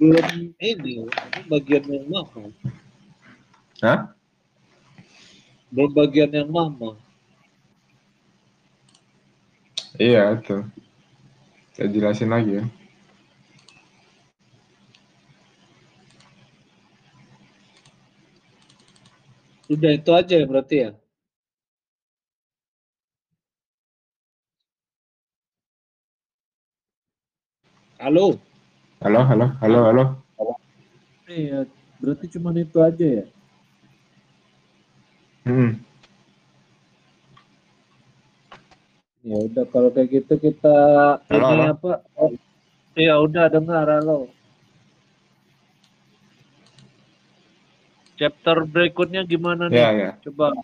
Belum 0.00 0.26
ini, 0.60 1.04
bagian 1.52 1.84
yang 1.84 2.04
mama. 2.08 2.48
Hah? 3.84 4.00
Belum 5.68 5.92
bagian 5.92 6.32
yang 6.32 6.48
mama. 6.48 6.96
Iya 10.00 10.40
itu. 10.40 10.64
Saya 11.76 11.88
jelasin 11.92 12.32
lagi 12.32 12.60
ya. 12.60 12.64
Sudah 19.66 19.90
itu 19.98 20.10
aja 20.14 20.34
ya 20.38 20.46
berarti 20.46 20.76
ya? 20.78 20.90
Halo? 27.98 28.38
Halo, 29.02 29.20
halo, 29.26 29.46
halo, 29.58 29.78
halo. 29.90 30.04
Iya, 31.26 31.66
berarti 31.98 32.30
cuma 32.30 32.54
itu 32.54 32.78
aja 32.78 33.06
ya? 33.22 33.24
Hmm. 35.42 35.82
Ya 39.26 39.36
udah 39.42 39.66
kalau 39.74 39.90
kayak 39.90 40.22
gitu 40.22 40.38
kita 40.38 40.76
Halo, 41.26 41.46
ini 41.50 41.66
halo. 41.66 41.74
apa? 41.74 41.92
Oh, 42.14 42.30
Iya 42.94 43.18
udah 43.18 43.50
dengar 43.50 43.90
halo. 43.90 44.30
Chapter 48.16 48.64
berikutnya 48.64 49.28
gimana 49.28 49.68
nih? 49.68 49.76
Ya, 49.76 49.90
ya. 49.92 50.10
Coba 50.24 50.56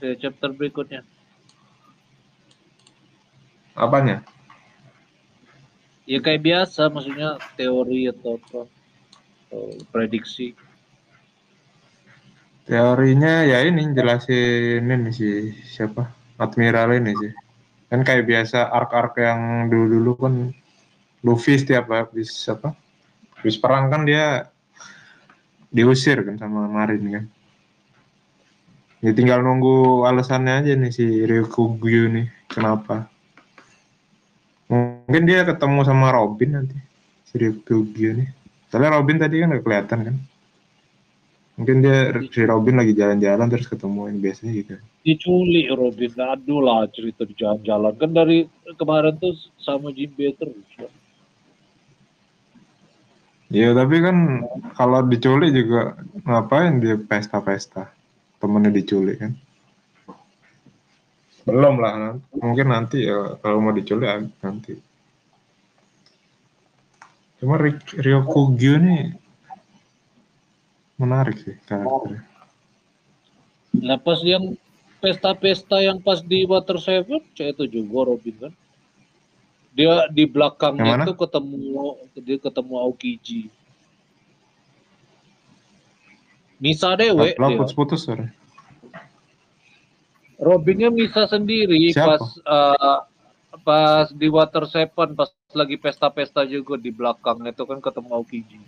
ya, 0.00 0.16
chapter 0.16 0.50
berikutnya. 0.56 1.04
Apanya? 3.76 4.24
Ya 6.08 6.18
kayak 6.24 6.40
biasa 6.40 6.88
maksudnya 6.88 7.36
teori 7.60 8.08
atau 8.08 8.40
apa. 8.40 8.60
atau 9.48 9.68
prediksi? 9.92 10.56
Teorinya 12.68 13.48
ya 13.48 13.64
ini 13.64 13.96
jelasin 13.96 14.84
ini 14.84 15.08
sih 15.12 15.52
siapa 15.64 16.08
Admiral 16.36 17.00
ini 17.00 17.12
sih. 17.16 17.32
Kan 17.88 18.04
kayak 18.04 18.28
biasa 18.28 18.68
arc-arc 18.68 19.16
yang 19.20 19.72
dulu-dulu 19.72 20.12
kan 20.20 20.34
Luffy 21.24 21.56
setiap 21.56 21.88
habis 21.88 22.28
apa? 22.48 22.76
Habis 23.40 23.56
perang 23.56 23.88
kan 23.88 24.04
dia 24.04 24.52
diusir 25.68 26.20
kan 26.24 26.36
sama 26.40 26.68
Marin 26.68 27.04
kan. 27.08 27.24
Ya 28.98 29.14
tinggal 29.14 29.46
nunggu 29.46 30.02
alasannya 30.10 30.64
aja 30.64 30.72
nih 30.74 30.90
si 30.90 31.06
Ryukugyu 31.22 32.10
nih 32.10 32.26
kenapa. 32.50 33.06
Mungkin 34.68 35.24
dia 35.24 35.46
ketemu 35.46 35.80
sama 35.86 36.10
Robin 36.10 36.50
nanti 36.58 36.76
si 37.28 37.38
Ryukugyu 37.38 38.18
nih. 38.18 38.28
Soalnya 38.68 38.98
Robin 38.98 39.16
tadi 39.16 39.40
kan 39.40 39.54
gak 39.54 39.64
kelihatan 39.64 39.98
kan. 40.02 40.16
Mungkin 41.58 41.76
dia 41.82 42.14
si 42.30 42.42
Robin 42.46 42.78
lagi 42.78 42.94
jalan-jalan 42.94 43.50
terus 43.50 43.66
ketemu 43.66 44.10
yang 44.10 44.18
biasanya 44.22 44.52
gitu. 44.54 44.74
Diculik 45.02 45.66
Robin, 45.74 46.12
aduh 46.14 46.60
lah 46.62 46.86
cerita 46.94 47.26
di 47.26 47.34
jalan-jalan. 47.34 47.98
Kan 47.98 48.10
dari 48.14 48.46
kemarin 48.78 49.18
tuh 49.18 49.34
sama 49.62 49.90
Jimbe 49.90 50.34
terus. 50.38 50.68
Kan? 50.78 50.90
Iya 53.48 53.72
tapi 53.72 54.04
kan 54.04 54.44
kalau 54.76 55.00
diculik 55.08 55.56
juga 55.56 55.96
ngapain 56.28 56.84
dia 56.84 57.00
pesta-pesta 57.00 57.88
temennya 58.36 58.68
diculik 58.68 59.16
kan? 59.24 59.32
Belum 61.48 61.80
lah, 61.80 62.20
mungkin 62.36 62.68
nanti 62.68 63.08
ya 63.08 63.40
kalau 63.40 63.64
mau 63.64 63.72
diculik 63.72 64.28
nanti. 64.44 64.76
Cuma 67.40 67.56
Ryokugyu 67.96 68.76
nih 68.84 69.16
menarik 71.00 71.40
sih 71.40 71.56
karakternya. 71.64 72.20
Nah 73.80 73.96
pas 73.96 74.20
yang 74.20 74.60
pesta-pesta 75.00 75.80
yang 75.80 76.02
pas 76.04 76.20
di 76.20 76.44
Water 76.44 76.76
Seven, 76.76 77.24
itu 77.32 77.64
juga 77.64 78.12
Robin 78.12 78.36
kan. 78.36 78.52
Dia 79.78 80.10
di 80.10 80.26
belakangnya 80.26 81.06
tuh 81.06 81.14
ketemu 81.14 81.94
dia 82.18 82.34
ketemu 82.42 82.74
Aokiji. 82.82 83.46
Misa 86.58 86.98
dewe 86.98 87.38
dia. 87.38 87.46
putus-putus 87.54 88.02
sorry. 88.02 88.26
Robinnya 90.42 90.90
Misa 90.90 91.30
sendiri 91.30 91.94
Siapa? 91.94 92.18
pas 92.18 92.22
uh, 92.42 92.98
pas 93.62 94.10
di 94.10 94.26
Water 94.26 94.66
Seven 94.66 95.14
pas 95.14 95.30
lagi 95.54 95.78
pesta-pesta 95.78 96.42
juga 96.42 96.74
di 96.74 96.90
belakangnya 96.90 97.54
itu 97.54 97.62
kan 97.62 97.78
ketemu 97.78 98.10
Aokiji. 98.18 98.58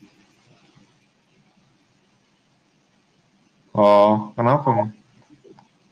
Oh, 3.75 4.31
kenapa? 4.39 4.95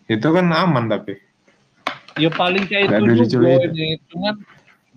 Itu 0.07 0.31
kan 0.31 0.47
aman 0.51 0.87
tapi. 0.87 1.19
Ya 2.19 2.31
paling 2.31 2.67
kayak 2.67 3.03
itu 3.03 3.39
juga 3.39 3.67
ini, 3.71 3.99
cuman 4.11 4.43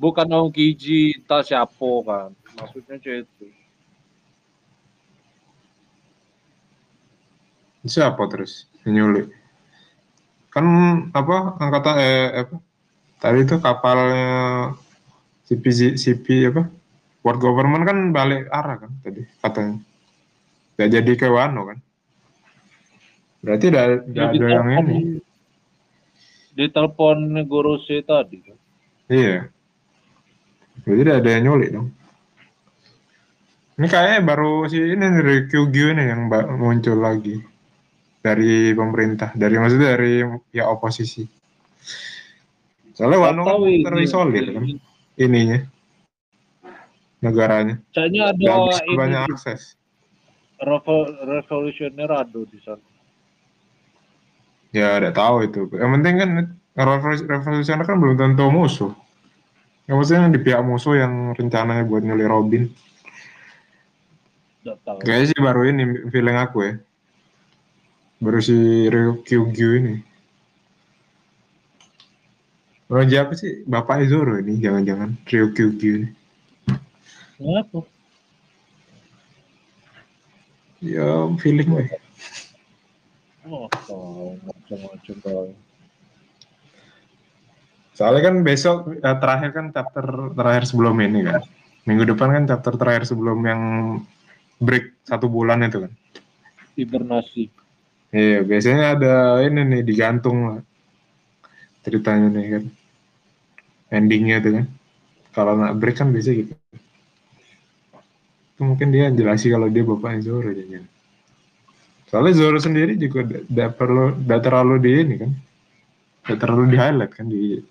bukan 0.01 0.25
Aokiji, 0.33 1.21
entah 1.21 1.45
siapa 1.45 1.89
kan. 2.01 2.33
Maksudnya 2.57 2.97
itu. 2.97 3.45
Siapa 7.85 8.25
terus? 8.33 8.65
Nyulik. 8.81 9.29
Kan 10.49 10.65
apa 11.13 11.61
angkatan 11.61 11.95
eh 12.01 12.27
apa? 12.45 12.55
Tadi 13.21 13.45
itu 13.45 13.55
kapalnya 13.61 14.73
CP 15.45 15.93
CP 15.93 16.25
apa? 16.49 16.65
World 17.21 17.37
Government 17.37 17.85
kan 17.85 17.97
balik 18.09 18.49
arah 18.49 18.81
kan 18.81 18.91
tadi 19.05 19.21
katanya. 19.45 19.77
Gak 20.81 20.89
jadi 20.97 21.11
ke 21.13 21.29
Wano 21.29 21.69
kan? 21.69 21.77
Berarti 23.45 23.65
ada, 23.69 24.01
ya, 24.09 24.33
ada 24.33 24.45
yang 24.49 24.69
ini. 24.81 24.97
Di 26.57 26.65
telepon 26.73 27.29
guru 27.45 27.77
si 27.85 28.01
tadi 28.01 28.41
kan? 28.41 28.57
Iya. 29.05 29.53
Berarti 30.81 31.11
ada 31.11 31.29
yang 31.29 31.43
nyulik 31.45 31.69
dong. 31.75 31.87
Ini 33.81 33.87
kayaknya 33.89 34.19
baru 34.21 34.69
si 34.69 34.77
ini 34.77 35.05
dari 35.09 35.49
QG 35.49 35.75
ini 35.95 36.03
yang 36.05 36.29
muncul 36.59 37.01
lagi 37.01 37.41
dari 38.21 38.77
pemerintah, 38.77 39.33
dari 39.33 39.57
maksudnya 39.57 39.97
dari 39.97 40.21
ya 40.53 40.69
oposisi. 40.69 41.25
Soalnya 42.93 43.17
Wano 43.17 43.41
kan 43.41 43.57
terisolir 43.65 44.45
kan 44.53 44.63
ininya 45.17 45.59
negaranya. 47.25 47.81
Kayaknya 47.95 48.21
ada 48.37 48.53
ini 48.85 48.93
banyak 48.93 49.21
akses. 49.33 49.73
Revolusioner 50.61 52.09
ada 52.09 52.41
di 52.45 52.59
sana. 52.61 52.85
Ya, 54.71 55.01
udah 55.01 55.09
tahu 55.09 55.35
itu. 55.49 55.65
Yang 55.73 55.91
penting 55.97 56.15
kan 56.21 56.29
revolusioner 56.77 57.83
kan 57.89 57.97
belum 57.97 58.15
tentu 58.21 58.45
musuh. 58.53 58.93
Yang 59.91 59.97
maksudnya 59.99 60.31
di 60.31 60.39
pihak 60.39 60.63
musuh 60.63 60.95
yang 60.95 61.35
rencananya 61.35 61.83
buat 61.83 61.99
nyulik 61.99 62.31
Robin. 62.31 62.63
Kayaknya 65.03 65.35
sih 65.35 65.39
baru 65.43 65.67
ini 65.67 66.07
feeling 66.07 66.39
aku 66.39 66.57
ya. 66.63 66.73
Baru 68.23 68.39
si 68.39 68.87
Ryukyu 68.87 69.51
ini. 69.83 69.99
Orang 72.87 73.11
siapa 73.11 73.35
sih? 73.35 73.67
Bapak 73.67 74.07
Zoro 74.07 74.39
ini, 74.39 74.63
jangan-jangan 74.63 75.27
Ryukyu 75.27 75.75
ini. 75.75 76.07
Kenapa? 77.35 77.83
Ya, 80.79 81.27
feeling 81.35 81.67
gue. 81.67 81.85
Oh, 83.43 83.67
macam-macam 84.39 85.51
Soalnya 88.01 88.33
kan 88.33 88.35
besok 88.41 88.97
eh, 88.97 89.17
terakhir 89.21 89.49
kan 89.53 89.65
chapter 89.69 90.33
terakhir 90.33 90.63
sebelum 90.65 90.97
ini 91.05 91.21
kan. 91.21 91.45
Minggu 91.85 92.09
depan 92.09 92.33
kan 92.33 92.43
chapter 92.49 92.73
terakhir 92.73 93.05
sebelum 93.05 93.37
yang 93.45 93.61
break 94.57 95.05
satu 95.05 95.29
bulan 95.29 95.61
itu 95.61 95.85
kan. 95.85 95.93
Hibernasi. 96.73 97.53
Iya, 98.09 98.41
biasanya 98.41 98.97
ada 98.97 99.13
ini 99.45 99.61
nih 99.69 99.81
digantung 99.85 100.37
lah. 100.49 100.61
Ceritanya 101.85 102.33
nih 102.33 102.45
kan. 102.57 102.63
Endingnya 103.93 104.41
tuh 104.41 104.51
kan. 104.57 104.65
Kalau 105.37 105.53
nggak 105.61 105.77
break 105.77 105.95
kan 106.01 106.09
biasa 106.09 106.29
gitu. 106.33 106.53
Itu 108.57 108.61
mungkin 108.65 108.89
dia 108.89 109.13
jelasin 109.13 109.53
kalau 109.53 109.69
dia 109.69 109.85
bapaknya 109.85 110.25
Zoro 110.25 110.49
jangan. 110.49 110.89
Soalnya 112.09 112.33
Zoro 112.33 112.57
sendiri 112.57 112.97
juga 112.97 113.29
tidak 113.29 113.77
perlu, 113.77 114.17
tidak 114.25 114.41
terlalu 114.41 114.75
di 114.81 114.91
ini 115.05 115.15
kan, 115.21 115.31
tidak 116.25 116.37
terlalu 116.41 116.65
di 116.73 116.77
highlight 116.81 117.13
kan 117.13 117.29
di 117.29 117.61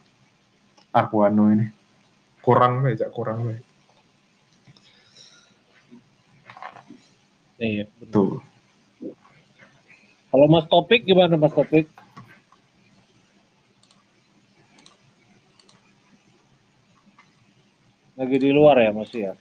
Arkwano 0.90 1.50
ini. 1.54 1.66
Kurang 2.40 2.82
aja, 2.86 3.06
kurang 3.12 3.52
aja. 3.52 3.62
Iya, 7.60 7.84
betul. 8.00 8.40
Kalau 10.30 10.46
Mas 10.48 10.64
Topik 10.70 11.04
gimana 11.04 11.36
Mas 11.36 11.52
Topik? 11.52 11.90
Lagi 18.16 18.36
di 18.40 18.50
luar 18.54 18.80
ya 18.80 18.90
Mas 18.96 19.12
ya? 19.12 19.36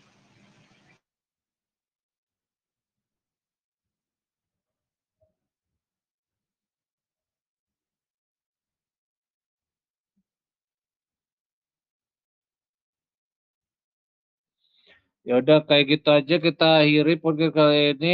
Ya 15.28 15.34
udah 15.42 15.58
kayak 15.68 15.86
gitu 15.92 16.08
aja 16.18 16.36
kita 16.46 16.66
akhiri 16.82 17.14
podcast 17.24 17.54
kali 17.60 17.78
ini 17.94 18.08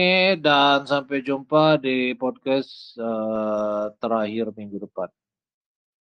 dan 0.46 0.78
sampai 0.92 1.18
jumpa 1.28 1.78
di 1.86 2.18
podcast 2.22 2.70
uh, 3.08 3.94
terakhir 4.02 4.46
minggu 4.58 4.78
depan. 4.86 5.10